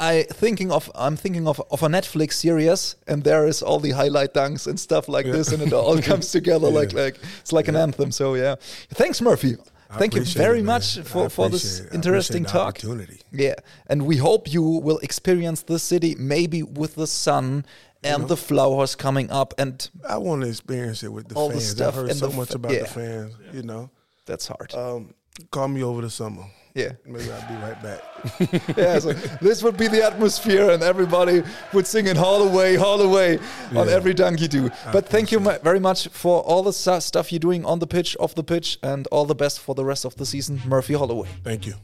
I 0.00 0.22
thinking 0.30 0.70
of 0.72 0.90
I'm 0.94 1.16
thinking 1.16 1.46
of 1.48 1.60
of 1.70 1.82
a 1.82 1.88
Netflix 1.88 2.32
series, 2.34 2.96
and 3.06 3.24
there 3.24 3.46
is 3.48 3.62
all 3.62 3.80
the 3.80 3.90
highlight 3.92 4.32
dunks 4.34 4.66
and 4.66 4.78
stuff 4.78 5.08
like 5.08 5.26
this, 5.26 5.52
and 5.52 5.62
it 5.62 5.72
all 5.72 6.00
comes 6.10 6.30
together 6.30 6.70
like 6.70 6.92
Yeah. 6.92 7.02
like 7.04 7.16
it's 7.40 7.52
like 7.52 7.68
an 7.68 7.76
anthem. 7.76 8.12
So 8.12 8.34
yeah, 8.34 8.56
thanks 8.94 9.20
Murphy. 9.20 9.56
I 9.90 9.96
Thank 9.98 10.14
you 10.14 10.24
very 10.24 10.58
it, 10.60 10.64
much 10.64 10.98
for 10.98 11.30
for 11.30 11.48
this 11.48 11.80
appreciate 11.80 11.86
it. 11.86 11.92
I 11.92 11.94
interesting 11.96 12.42
the 12.42 12.48
talk. 12.50 12.68
Opportunity. 12.68 13.20
Yeah, 13.32 13.54
and 13.86 14.02
we 14.06 14.16
hope 14.18 14.52
you 14.52 14.62
will 14.62 14.98
experience 14.98 15.62
this 15.62 15.82
city 15.82 16.14
maybe 16.18 16.62
with 16.62 16.94
the 16.94 17.06
sun 17.06 17.64
and 18.04 18.28
the 18.28 18.36
flowers 18.36 18.94
coming 18.94 19.30
up, 19.30 19.54
and 19.58 19.90
I 20.06 20.18
want 20.18 20.42
to 20.42 20.48
experience 20.48 21.02
it 21.02 21.12
with 21.12 21.28
the 21.28 21.34
All 21.36 21.48
the 21.48 21.54
fans. 21.54 21.70
stuff 21.70 21.94
I 21.94 22.00
heard 22.00 22.16
so 22.16 22.28
the 22.28 22.36
much 22.36 22.54
about 22.54 22.72
yeah. 22.72 22.80
the 22.82 22.86
fans. 22.88 23.34
You 23.54 23.62
know, 23.62 23.90
that's 24.26 24.46
hard. 24.46 24.74
um, 24.74 25.14
call 25.50 25.68
me 25.68 25.82
over 25.82 26.02
the 26.02 26.10
summer. 26.10 26.44
Yeah. 26.78 26.92
Maybe 27.04 27.30
I'll 27.32 27.48
be 27.48 27.56
right 27.66 27.82
back. 27.82 28.00
yeah, 28.76 28.98
so 29.00 29.12
this 29.40 29.62
would 29.62 29.76
be 29.76 29.88
the 29.88 30.02
atmosphere, 30.10 30.70
and 30.70 30.82
everybody 30.82 31.42
would 31.72 31.86
sing 31.86 32.06
in 32.06 32.16
Holloway, 32.16 32.76
Holloway 32.76 33.38
on 33.74 33.86
Yeah. 33.88 33.96
every 33.98 34.14
dunk 34.14 34.40
you 34.40 34.48
do. 34.48 34.70
But 34.92 35.08
thank 35.08 35.30
you 35.32 35.40
mu- 35.40 35.58
very 35.62 35.80
much 35.80 36.08
for 36.12 36.40
all 36.42 36.62
the 36.62 36.72
stu- 36.72 37.00
stuff 37.00 37.30
you're 37.32 37.40
doing 37.50 37.64
on 37.64 37.78
the 37.80 37.86
pitch, 37.86 38.16
off 38.20 38.34
the 38.34 38.44
pitch, 38.44 38.78
and 38.82 39.06
all 39.10 39.26
the 39.26 39.34
best 39.34 39.58
for 39.60 39.74
the 39.74 39.84
rest 39.84 40.04
of 40.04 40.14
the 40.16 40.24
season, 40.24 40.60
Murphy 40.66 40.94
Holloway. 40.94 41.28
Thank 41.44 41.66
you. 41.66 41.74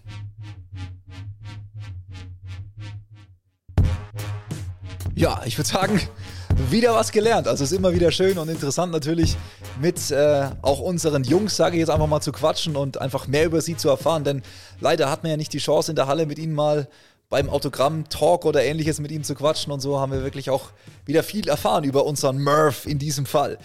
Ja, 5.16 5.42
ich 5.44 5.56
würde 5.58 5.68
sagen, 5.68 6.00
wieder 6.70 6.94
was 6.94 7.12
gelernt. 7.12 7.46
Also 7.46 7.64
es 7.64 7.72
ist 7.72 7.78
immer 7.78 7.92
wieder 7.94 8.10
schön 8.10 8.36
und 8.38 8.48
interessant 8.48 8.92
natürlich 8.92 9.36
mit 9.80 10.10
äh, 10.10 10.50
auch 10.62 10.80
unseren 10.80 11.24
Jungs, 11.24 11.56
sage 11.56 11.76
ich 11.76 11.80
jetzt 11.80 11.90
einfach 11.90 12.06
mal, 12.06 12.20
zu 12.20 12.32
quatschen 12.32 12.76
und 12.76 13.00
einfach 13.00 13.26
mehr 13.26 13.46
über 13.46 13.60
sie 13.60 13.76
zu 13.76 13.88
erfahren. 13.88 14.24
Denn 14.24 14.42
leider 14.80 15.10
hat 15.10 15.22
man 15.22 15.30
ja 15.30 15.36
nicht 15.36 15.52
die 15.52 15.58
Chance 15.58 15.92
in 15.92 15.96
der 15.96 16.06
Halle 16.06 16.26
mit 16.26 16.38
ihnen 16.38 16.54
mal 16.54 16.88
beim 17.28 17.48
Autogramm-Talk 17.48 18.44
oder 18.44 18.62
ähnliches 18.62 19.00
mit 19.00 19.10
ihm 19.10 19.24
zu 19.24 19.34
quatschen 19.34 19.72
und 19.72 19.80
so 19.80 19.98
haben 19.98 20.12
wir 20.12 20.22
wirklich 20.22 20.50
auch 20.50 20.70
wieder 21.04 21.22
viel 21.22 21.48
erfahren 21.48 21.84
über 21.84 22.04
unseren 22.04 22.42
Murph 22.42 22.86
in 22.86 22.98
diesem 22.98 23.26
Fall. 23.26 23.58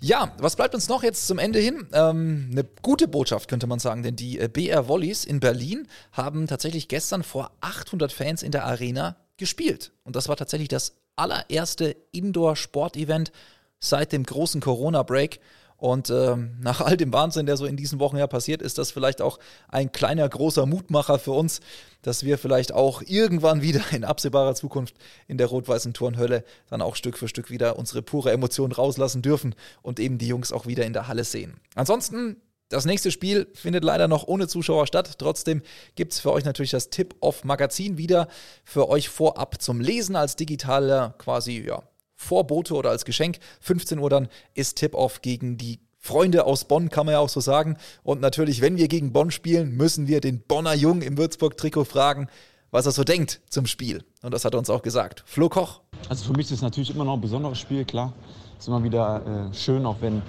Ja, 0.00 0.32
was 0.38 0.56
bleibt 0.56 0.74
uns 0.74 0.88
noch 0.88 1.02
jetzt 1.02 1.26
zum 1.26 1.38
Ende 1.38 1.58
hin? 1.58 1.86
Ähm, 1.92 2.50
eine 2.52 2.64
gute 2.82 3.08
Botschaft 3.08 3.48
könnte 3.48 3.66
man 3.66 3.78
sagen, 3.78 4.02
denn 4.02 4.14
die 4.14 4.38
äh, 4.38 4.48
BR 4.48 4.88
Volleys 4.88 5.24
in 5.24 5.40
Berlin 5.40 5.88
haben 6.12 6.46
tatsächlich 6.46 6.88
gestern 6.88 7.22
vor 7.22 7.50
800 7.62 8.12
Fans 8.12 8.42
in 8.42 8.52
der 8.52 8.66
Arena 8.66 9.16
gespielt. 9.38 9.92
Und 10.04 10.14
das 10.14 10.28
war 10.28 10.36
tatsächlich 10.36 10.68
das 10.68 10.92
allererste 11.16 11.96
Indoor-Sport-Event 12.12 13.32
seit 13.80 14.12
dem 14.12 14.24
großen 14.24 14.60
Corona-Break. 14.60 15.40
Und 15.78 16.08
ähm, 16.08 16.56
nach 16.60 16.80
all 16.80 16.96
dem 16.96 17.12
Wahnsinn, 17.12 17.44
der 17.44 17.58
so 17.58 17.66
in 17.66 17.76
diesen 17.76 18.00
Wochen 18.00 18.16
ja 18.16 18.26
passiert, 18.26 18.62
ist 18.62 18.78
das 18.78 18.90
vielleicht 18.90 19.20
auch 19.20 19.38
ein 19.68 19.92
kleiner, 19.92 20.26
großer 20.26 20.64
Mutmacher 20.64 21.18
für 21.18 21.32
uns, 21.32 21.60
dass 22.00 22.24
wir 22.24 22.38
vielleicht 22.38 22.72
auch 22.72 23.02
irgendwann 23.04 23.60
wieder 23.60 23.82
in 23.92 24.04
absehbarer 24.04 24.54
Zukunft 24.54 24.94
in 25.28 25.36
der 25.36 25.48
rot-weißen 25.48 25.92
Turnhölle 25.92 26.44
dann 26.70 26.80
auch 26.80 26.96
Stück 26.96 27.18
für 27.18 27.28
Stück 27.28 27.50
wieder 27.50 27.78
unsere 27.78 28.00
pure 28.00 28.32
Emotion 28.32 28.72
rauslassen 28.72 29.20
dürfen 29.20 29.54
und 29.82 30.00
eben 30.00 30.16
die 30.16 30.28
Jungs 30.28 30.50
auch 30.50 30.66
wieder 30.66 30.86
in 30.86 30.94
der 30.94 31.08
Halle 31.08 31.24
sehen. 31.24 31.60
Ansonsten 31.74 32.40
das 32.68 32.84
nächste 32.84 33.10
Spiel 33.10 33.46
findet 33.54 33.84
leider 33.84 34.08
noch 34.08 34.26
ohne 34.26 34.48
Zuschauer 34.48 34.86
statt. 34.86 35.18
Trotzdem 35.18 35.62
gibt 35.94 36.14
es 36.14 36.20
für 36.20 36.32
euch 36.32 36.44
natürlich 36.44 36.72
das 36.72 36.90
Tip-Off-Magazin 36.90 37.96
wieder 37.96 38.28
für 38.64 38.88
euch 38.88 39.08
vorab 39.08 39.60
zum 39.62 39.80
Lesen 39.80 40.16
als 40.16 40.34
digitaler 40.34 41.14
quasi 41.18 41.64
ja, 41.64 41.82
Vorbote 42.16 42.74
oder 42.74 42.90
als 42.90 43.04
Geschenk. 43.04 43.38
15 43.60 43.98
Uhr 43.98 44.10
dann 44.10 44.28
ist 44.54 44.76
Tip-Off 44.78 45.22
gegen 45.22 45.56
die 45.56 45.78
Freunde 45.98 46.46
aus 46.46 46.64
Bonn, 46.64 46.88
kann 46.88 47.06
man 47.06 47.14
ja 47.14 47.18
auch 47.18 47.28
so 47.28 47.40
sagen. 47.40 47.76
Und 48.02 48.20
natürlich, 48.20 48.60
wenn 48.60 48.76
wir 48.76 48.88
gegen 48.88 49.12
Bonn 49.12 49.30
spielen, 49.30 49.76
müssen 49.76 50.06
wir 50.06 50.20
den 50.20 50.40
Bonner 50.40 50.74
Jung 50.74 51.02
im 51.02 51.18
Würzburg-Trikot 51.18 51.84
fragen, 51.84 52.28
was 52.70 52.86
er 52.86 52.92
so 52.92 53.04
denkt 53.04 53.40
zum 53.50 53.66
Spiel. 53.66 54.04
Und 54.22 54.32
das 54.32 54.44
hat 54.44 54.54
er 54.54 54.58
uns 54.58 54.70
auch 54.70 54.82
gesagt. 54.82 55.24
Flo 55.26 55.48
Koch. 55.48 55.80
Also 56.08 56.24
für 56.24 56.32
mich 56.32 56.46
ist 56.46 56.52
es 56.52 56.62
natürlich 56.62 56.90
immer 56.90 57.04
noch 57.04 57.14
ein 57.14 57.20
besonderes 57.20 57.58
Spiel, 57.58 57.84
klar. 57.84 58.12
Es 58.56 58.64
ist 58.64 58.68
immer 58.68 58.82
wieder 58.82 59.50
äh, 59.50 59.54
schön, 59.54 59.84
auch 59.84 59.96
wenn, 60.00 60.22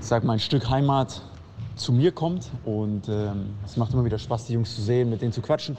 ich 0.00 0.06
sag 0.06 0.24
mal, 0.24 0.34
ein 0.34 0.40
Stück 0.40 0.68
Heimat 0.68 1.22
zu 1.74 1.92
mir 1.92 2.12
kommt. 2.12 2.50
Und 2.64 3.08
ähm, 3.08 3.54
es 3.64 3.76
macht 3.76 3.92
immer 3.94 4.04
wieder 4.04 4.18
Spaß, 4.18 4.46
die 4.46 4.52
Jungs 4.52 4.74
zu 4.74 4.82
sehen, 4.82 5.10
mit 5.10 5.22
denen 5.22 5.32
zu 5.32 5.40
quatschen. 5.40 5.76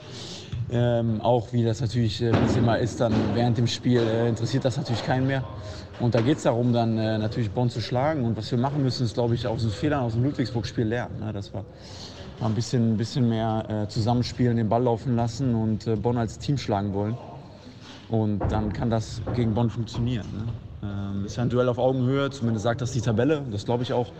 Ähm, 0.72 1.20
auch 1.20 1.52
wie 1.52 1.64
das 1.64 1.80
natürlich, 1.80 2.22
äh, 2.22 2.32
immer 2.56 2.78
ist, 2.78 3.00
dann 3.00 3.12
während 3.34 3.58
dem 3.58 3.66
Spiel 3.66 4.00
äh, 4.00 4.28
interessiert 4.28 4.64
das 4.64 4.76
natürlich 4.76 5.04
keinen 5.04 5.26
mehr. 5.26 5.44
Und 5.98 6.14
da 6.14 6.20
geht 6.20 6.38
es 6.38 6.44
darum, 6.44 6.72
dann 6.72 6.96
äh, 6.96 7.18
natürlich 7.18 7.50
Bonn 7.50 7.70
zu 7.70 7.80
schlagen. 7.80 8.24
Und 8.24 8.36
was 8.36 8.50
wir 8.50 8.58
machen 8.58 8.82
müssen, 8.82 9.04
ist, 9.04 9.14
glaube 9.14 9.34
ich, 9.34 9.46
aus 9.46 9.62
den 9.62 9.70
Fehlern 9.70 10.04
aus 10.04 10.12
dem 10.12 10.22
Ludwigsburg-Spiel 10.24 10.86
lernen. 10.86 11.18
Ne? 11.20 11.32
Das 11.32 11.52
war 11.52 11.64
ein 12.40 12.54
bisschen, 12.54 12.96
bisschen 12.96 13.28
mehr 13.28 13.64
äh, 13.68 13.88
zusammenspielen, 13.88 14.56
den 14.56 14.68
Ball 14.68 14.82
laufen 14.82 15.16
lassen 15.16 15.54
und 15.54 15.86
äh, 15.86 15.96
Bonn 15.96 16.16
als 16.16 16.38
Team 16.38 16.56
schlagen 16.56 16.94
wollen. 16.94 17.16
Und 18.08 18.40
dann 18.50 18.72
kann 18.72 18.90
das 18.90 19.20
gegen 19.34 19.54
Bonn 19.54 19.70
funktionieren. 19.70 20.26
Ne? 20.32 20.88
Ähm, 20.88 21.24
ist 21.26 21.36
ja 21.36 21.42
ein 21.42 21.50
Duell 21.50 21.68
auf 21.68 21.78
Augenhöhe, 21.78 22.30
zumindest 22.30 22.62
sagt 22.62 22.80
das 22.80 22.92
die 22.92 23.00
Tabelle. 23.00 23.42
Das 23.50 23.64
glaube 23.64 23.82
ich 23.82 23.92
auch. 23.92 24.12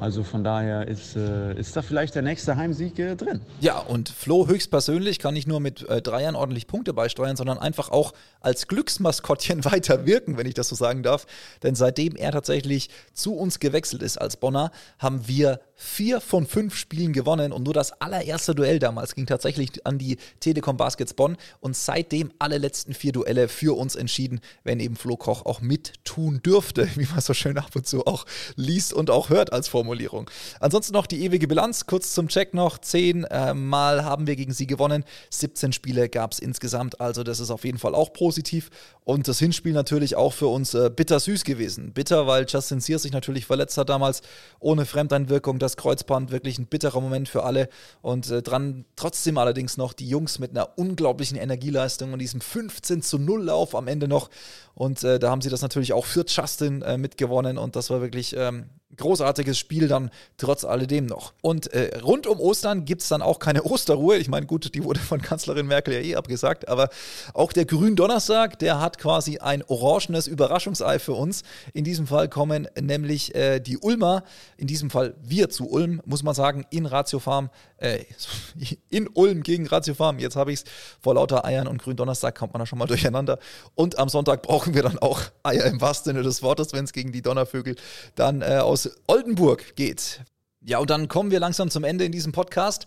Also 0.00 0.24
von 0.24 0.42
daher 0.42 0.88
ist, 0.88 1.14
äh, 1.14 1.52
ist 1.60 1.76
da 1.76 1.82
vielleicht 1.82 2.14
der 2.14 2.22
nächste 2.22 2.56
Heimsieg 2.56 2.98
äh, 2.98 3.16
drin. 3.16 3.42
Ja, 3.60 3.80
und 3.80 4.08
Flo 4.08 4.48
höchstpersönlich 4.48 5.18
kann 5.18 5.34
nicht 5.34 5.46
nur 5.46 5.60
mit 5.60 5.86
äh, 5.90 6.00
Dreiern 6.00 6.36
ordentlich 6.36 6.66
Punkte 6.66 6.94
beisteuern, 6.94 7.36
sondern 7.36 7.58
einfach 7.58 7.90
auch 7.90 8.14
als 8.40 8.66
Glücksmaskottchen 8.66 9.62
weiter 9.66 10.06
wirken, 10.06 10.38
wenn 10.38 10.46
ich 10.46 10.54
das 10.54 10.70
so 10.70 10.74
sagen 10.74 11.02
darf. 11.02 11.26
Denn 11.62 11.74
seitdem 11.74 12.16
er 12.16 12.32
tatsächlich 12.32 12.88
zu 13.12 13.34
uns 13.34 13.60
gewechselt 13.60 14.02
ist 14.02 14.16
als 14.16 14.38
Bonner, 14.38 14.70
haben 14.98 15.28
wir 15.28 15.60
vier 15.82 16.20
von 16.20 16.46
fünf 16.46 16.76
Spielen 16.76 17.14
gewonnen 17.14 17.52
und 17.52 17.64
nur 17.64 17.72
das 17.72 17.90
allererste 18.02 18.54
Duell 18.54 18.78
damals 18.78 19.14
ging 19.14 19.24
tatsächlich 19.24 19.86
an 19.86 19.96
die 19.96 20.18
Telekom 20.38 20.76
Baskets 20.76 21.14
Bonn 21.14 21.38
und 21.60 21.74
seitdem 21.74 22.30
alle 22.38 22.58
letzten 22.58 22.92
vier 22.92 23.12
Duelle 23.12 23.48
für 23.48 23.74
uns 23.78 23.96
entschieden, 23.96 24.40
wenn 24.62 24.78
eben 24.78 24.94
Flo 24.94 25.16
Koch 25.16 25.46
auch 25.46 25.62
mittun 25.62 26.42
dürfte, 26.42 26.86
wie 26.96 27.06
man 27.06 27.22
so 27.22 27.32
schön 27.32 27.56
ab 27.56 27.74
und 27.74 27.86
zu 27.86 28.06
auch 28.06 28.26
liest 28.56 28.92
und 28.92 29.10
auch 29.10 29.30
hört 29.30 29.54
als 29.54 29.68
Formulierung. 29.68 30.30
Ansonsten 30.60 30.92
noch 30.92 31.06
die 31.06 31.24
ewige 31.24 31.48
Bilanz, 31.48 31.86
kurz 31.86 32.12
zum 32.12 32.28
Check 32.28 32.52
noch, 32.52 32.76
zehn 32.76 33.24
äh, 33.24 33.54
Mal 33.54 34.04
haben 34.04 34.26
wir 34.26 34.36
gegen 34.36 34.52
sie 34.52 34.66
gewonnen, 34.66 35.04
17 35.30 35.72
Spiele 35.72 36.10
gab 36.10 36.32
es 36.32 36.40
insgesamt, 36.40 37.00
also 37.00 37.22
das 37.22 37.40
ist 37.40 37.50
auf 37.50 37.64
jeden 37.64 37.78
Fall 37.78 37.94
auch 37.94 38.12
positiv 38.12 38.68
und 39.04 39.28
das 39.28 39.38
Hinspiel 39.38 39.72
natürlich 39.72 40.14
auch 40.14 40.34
für 40.34 40.48
uns 40.48 40.74
äh, 40.74 40.90
bittersüß 40.94 41.44
gewesen. 41.44 41.92
Bitter, 41.94 42.26
weil 42.26 42.44
Justin 42.46 42.80
Sears 42.80 43.02
sich 43.02 43.12
natürlich 43.12 43.46
verletzt 43.46 43.78
hat 43.78 43.88
damals, 43.88 44.20
ohne 44.60 44.84
Fremdeinwirkung, 44.84 45.58
das 45.58 45.69
Kreuzband, 45.76 46.30
wirklich 46.30 46.58
ein 46.58 46.66
bitterer 46.66 47.00
Moment 47.00 47.28
für 47.28 47.44
alle. 47.44 47.68
Und 48.02 48.30
äh, 48.30 48.42
dran 48.42 48.84
trotzdem 48.96 49.38
allerdings 49.38 49.76
noch 49.76 49.92
die 49.92 50.08
Jungs 50.08 50.38
mit 50.38 50.50
einer 50.50 50.78
unglaublichen 50.78 51.36
Energieleistung 51.36 52.12
und 52.12 52.18
diesem 52.18 52.40
15 52.40 53.02
zu 53.02 53.18
0 53.18 53.44
Lauf 53.44 53.74
am 53.74 53.88
Ende 53.88 54.08
noch. 54.08 54.30
Und 54.74 55.04
äh, 55.04 55.18
da 55.18 55.30
haben 55.30 55.40
sie 55.40 55.50
das 55.50 55.62
natürlich 55.62 55.92
auch 55.92 56.06
für 56.06 56.24
Justin 56.26 56.82
äh, 56.82 56.98
mitgewonnen 56.98 57.58
und 57.58 57.76
das 57.76 57.90
war 57.90 58.00
wirklich 58.00 58.34
ähm, 58.36 58.70
großartiges 58.96 59.58
Spiel 59.58 59.88
dann 59.88 60.10
trotz 60.36 60.64
alledem 60.64 61.06
noch. 61.06 61.32
Und 61.42 61.72
äh, 61.72 61.98
rund 61.98 62.26
um 62.26 62.40
Ostern 62.40 62.84
gibt 62.84 63.02
es 63.02 63.08
dann 63.08 63.22
auch 63.22 63.38
keine 63.38 63.62
Osterruhe. 63.64 64.16
Ich 64.16 64.28
meine, 64.28 64.46
gut, 64.46 64.74
die 64.74 64.84
wurde 64.84 65.00
von 65.00 65.20
Kanzlerin 65.22 65.66
Merkel 65.66 65.94
ja 65.94 66.00
eh 66.00 66.16
abgesagt, 66.16 66.68
aber 66.68 66.88
auch 67.34 67.52
der 67.52 67.64
Gründonnerstag, 67.64 68.58
der 68.58 68.80
hat 68.80 68.98
quasi 68.98 69.38
ein 69.38 69.62
orangenes 69.66 70.26
Überraschungsei 70.26 70.98
für 70.98 71.12
uns. 71.12 71.42
In 71.72 71.84
diesem 71.84 72.06
Fall 72.06 72.28
kommen 72.28 72.68
nämlich 72.80 73.34
äh, 73.34 73.60
die 73.60 73.78
Ulmer, 73.78 74.24
in 74.56 74.66
diesem 74.66 74.90
Fall 74.90 75.14
wir 75.22 75.50
zu 75.50 75.70
Ulm, 75.70 76.02
muss 76.04 76.22
man 76.22 76.34
sagen, 76.34 76.66
in 76.70 76.86
Ratio 76.86 77.18
Farm, 77.18 77.50
äh, 77.80 78.04
in 78.90 79.08
Ulm 79.08 79.42
gegen 79.42 79.66
Ratio 79.66 79.94
Farm. 79.94 80.18
Jetzt 80.18 80.36
habe 80.36 80.52
ich 80.52 80.60
es 80.60 80.64
vor 81.00 81.14
lauter 81.14 81.44
Eiern 81.44 81.66
und 81.66 81.82
Gründonnerstag 81.82 82.36
kommt 82.36 82.52
man 82.52 82.60
da 82.60 82.66
schon 82.66 82.78
mal 82.78 82.86
durcheinander. 82.88 83.38
Und 83.74 83.98
am 83.98 84.08
Sonntag 84.08 84.42
brauchen 84.42 84.74
wir 84.74 84.82
dann 84.82 84.98
auch 84.98 85.20
Eier 85.42 85.64
im 85.64 85.80
wahrsten 85.80 86.12
Sinne 86.12 86.22
des 86.22 86.42
Wortes, 86.42 86.72
wenn 86.72 86.84
es 86.84 86.92
gegen 86.92 87.12
die 87.12 87.22
Donnervögel 87.22 87.76
dann 88.14 88.42
äh, 88.42 88.58
aus 88.58 88.90
Oldenburg 89.06 89.76
geht. 89.76 90.20
Ja, 90.62 90.78
und 90.78 90.90
dann 90.90 91.08
kommen 91.08 91.30
wir 91.30 91.40
langsam 91.40 91.70
zum 91.70 91.84
Ende 91.84 92.04
in 92.04 92.12
diesem 92.12 92.32
Podcast. 92.32 92.86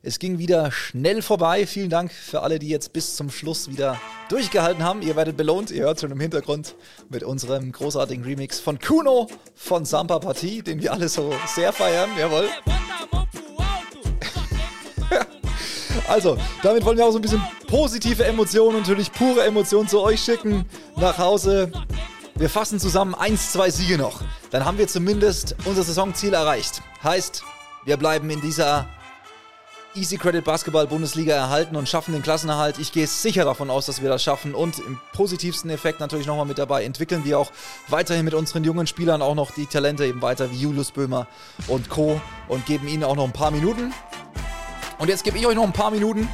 Es 0.00 0.20
ging 0.20 0.38
wieder 0.38 0.70
schnell 0.70 1.22
vorbei. 1.22 1.66
Vielen 1.66 1.90
Dank 1.90 2.12
für 2.12 2.42
alle, 2.42 2.60
die 2.60 2.68
jetzt 2.68 2.92
bis 2.92 3.16
zum 3.16 3.30
Schluss 3.30 3.68
wieder 3.68 4.00
durchgehalten 4.28 4.84
haben. 4.84 5.02
Ihr 5.02 5.16
werdet 5.16 5.36
belohnt. 5.36 5.72
Ihr 5.72 5.82
hört 5.82 6.00
schon 6.00 6.12
im 6.12 6.20
Hintergrund 6.20 6.76
mit 7.08 7.24
unserem 7.24 7.72
großartigen 7.72 8.22
Remix 8.22 8.60
von 8.60 8.78
Kuno 8.78 9.26
von 9.56 9.84
Sampa 9.84 10.20
Partie, 10.20 10.62
den 10.62 10.80
wir 10.80 10.92
alle 10.92 11.08
so 11.08 11.34
sehr 11.48 11.72
feiern. 11.72 12.10
Jawohl. 12.16 12.48
Also, 16.08 16.38
damit 16.62 16.84
wollen 16.84 16.96
wir 16.96 17.04
auch 17.04 17.10
so 17.10 17.18
ein 17.18 17.22
bisschen 17.22 17.42
positive 17.66 18.24
Emotionen, 18.24 18.78
natürlich 18.78 19.12
pure 19.12 19.44
Emotionen 19.44 19.88
zu 19.88 20.00
euch 20.00 20.20
schicken 20.20 20.64
nach 20.96 21.18
Hause. 21.18 21.70
Wir 22.34 22.48
fassen 22.48 22.80
zusammen 22.80 23.14
1, 23.14 23.52
2 23.52 23.70
Siege 23.70 23.98
noch. 23.98 24.22
Dann 24.50 24.64
haben 24.64 24.78
wir 24.78 24.88
zumindest 24.88 25.54
unser 25.66 25.82
Saisonziel 25.82 26.32
erreicht. 26.32 26.82
Heißt, 27.02 27.42
wir 27.84 27.98
bleiben 27.98 28.30
in 28.30 28.40
dieser 28.40 28.88
Easy 29.94 30.16
Credit 30.16 30.44
Basketball 30.44 30.86
Bundesliga 30.86 31.34
erhalten 31.34 31.74
und 31.74 31.88
schaffen 31.88 32.12
den 32.12 32.22
Klassenerhalt. 32.22 32.78
Ich 32.78 32.92
gehe 32.92 33.06
sicher 33.06 33.44
davon 33.44 33.68
aus, 33.68 33.86
dass 33.86 34.00
wir 34.00 34.08
das 34.08 34.22
schaffen 34.22 34.54
und 34.54 34.78
im 34.78 34.98
positivsten 35.12 35.70
Effekt 35.70 35.98
natürlich 35.98 36.26
nochmal 36.26 36.46
mit 36.46 36.58
dabei 36.58 36.84
entwickeln 36.84 37.24
wir 37.24 37.38
auch 37.38 37.50
weiterhin 37.88 38.24
mit 38.24 38.34
unseren 38.34 38.64
jungen 38.64 38.86
Spielern 38.86 39.20
auch 39.20 39.34
noch 39.34 39.50
die 39.50 39.66
Talente 39.66 40.06
eben 40.06 40.22
weiter 40.22 40.50
wie 40.52 40.56
Julius 40.56 40.92
Böhmer 40.92 41.26
und 41.66 41.88
Co. 41.88 42.20
und 42.48 42.64
geben 42.64 42.86
ihnen 42.86 43.02
auch 43.02 43.16
noch 43.16 43.24
ein 43.24 43.32
paar 43.32 43.50
Minuten. 43.50 43.92
Und 44.98 45.08
jetzt 45.08 45.24
gebe 45.24 45.38
ich 45.38 45.46
euch 45.46 45.54
noch 45.54 45.64
ein 45.64 45.72
paar 45.72 45.90
Minuten. 45.90 46.28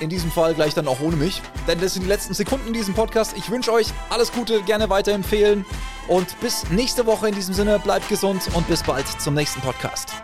In 0.00 0.08
diesem 0.08 0.30
Fall 0.30 0.54
gleich 0.54 0.72
dann 0.72 0.88
auch 0.88 1.00
ohne 1.00 1.16
mich. 1.16 1.42
Denn 1.66 1.78
das 1.80 1.92
sind 1.94 2.04
die 2.04 2.08
letzten 2.08 2.32
Sekunden 2.32 2.68
in 2.68 2.72
diesem 2.72 2.94
Podcast. 2.94 3.36
Ich 3.36 3.50
wünsche 3.50 3.72
euch 3.72 3.88
alles 4.08 4.32
Gute, 4.32 4.62
gerne 4.62 4.88
weiterempfehlen. 4.88 5.66
Und 6.08 6.40
bis 6.40 6.70
nächste 6.70 7.04
Woche 7.04 7.28
in 7.28 7.34
diesem 7.34 7.54
Sinne, 7.54 7.78
bleibt 7.78 8.08
gesund 8.08 8.42
und 8.54 8.66
bis 8.66 8.82
bald 8.82 9.06
zum 9.20 9.34
nächsten 9.34 9.60
Podcast. 9.60 10.14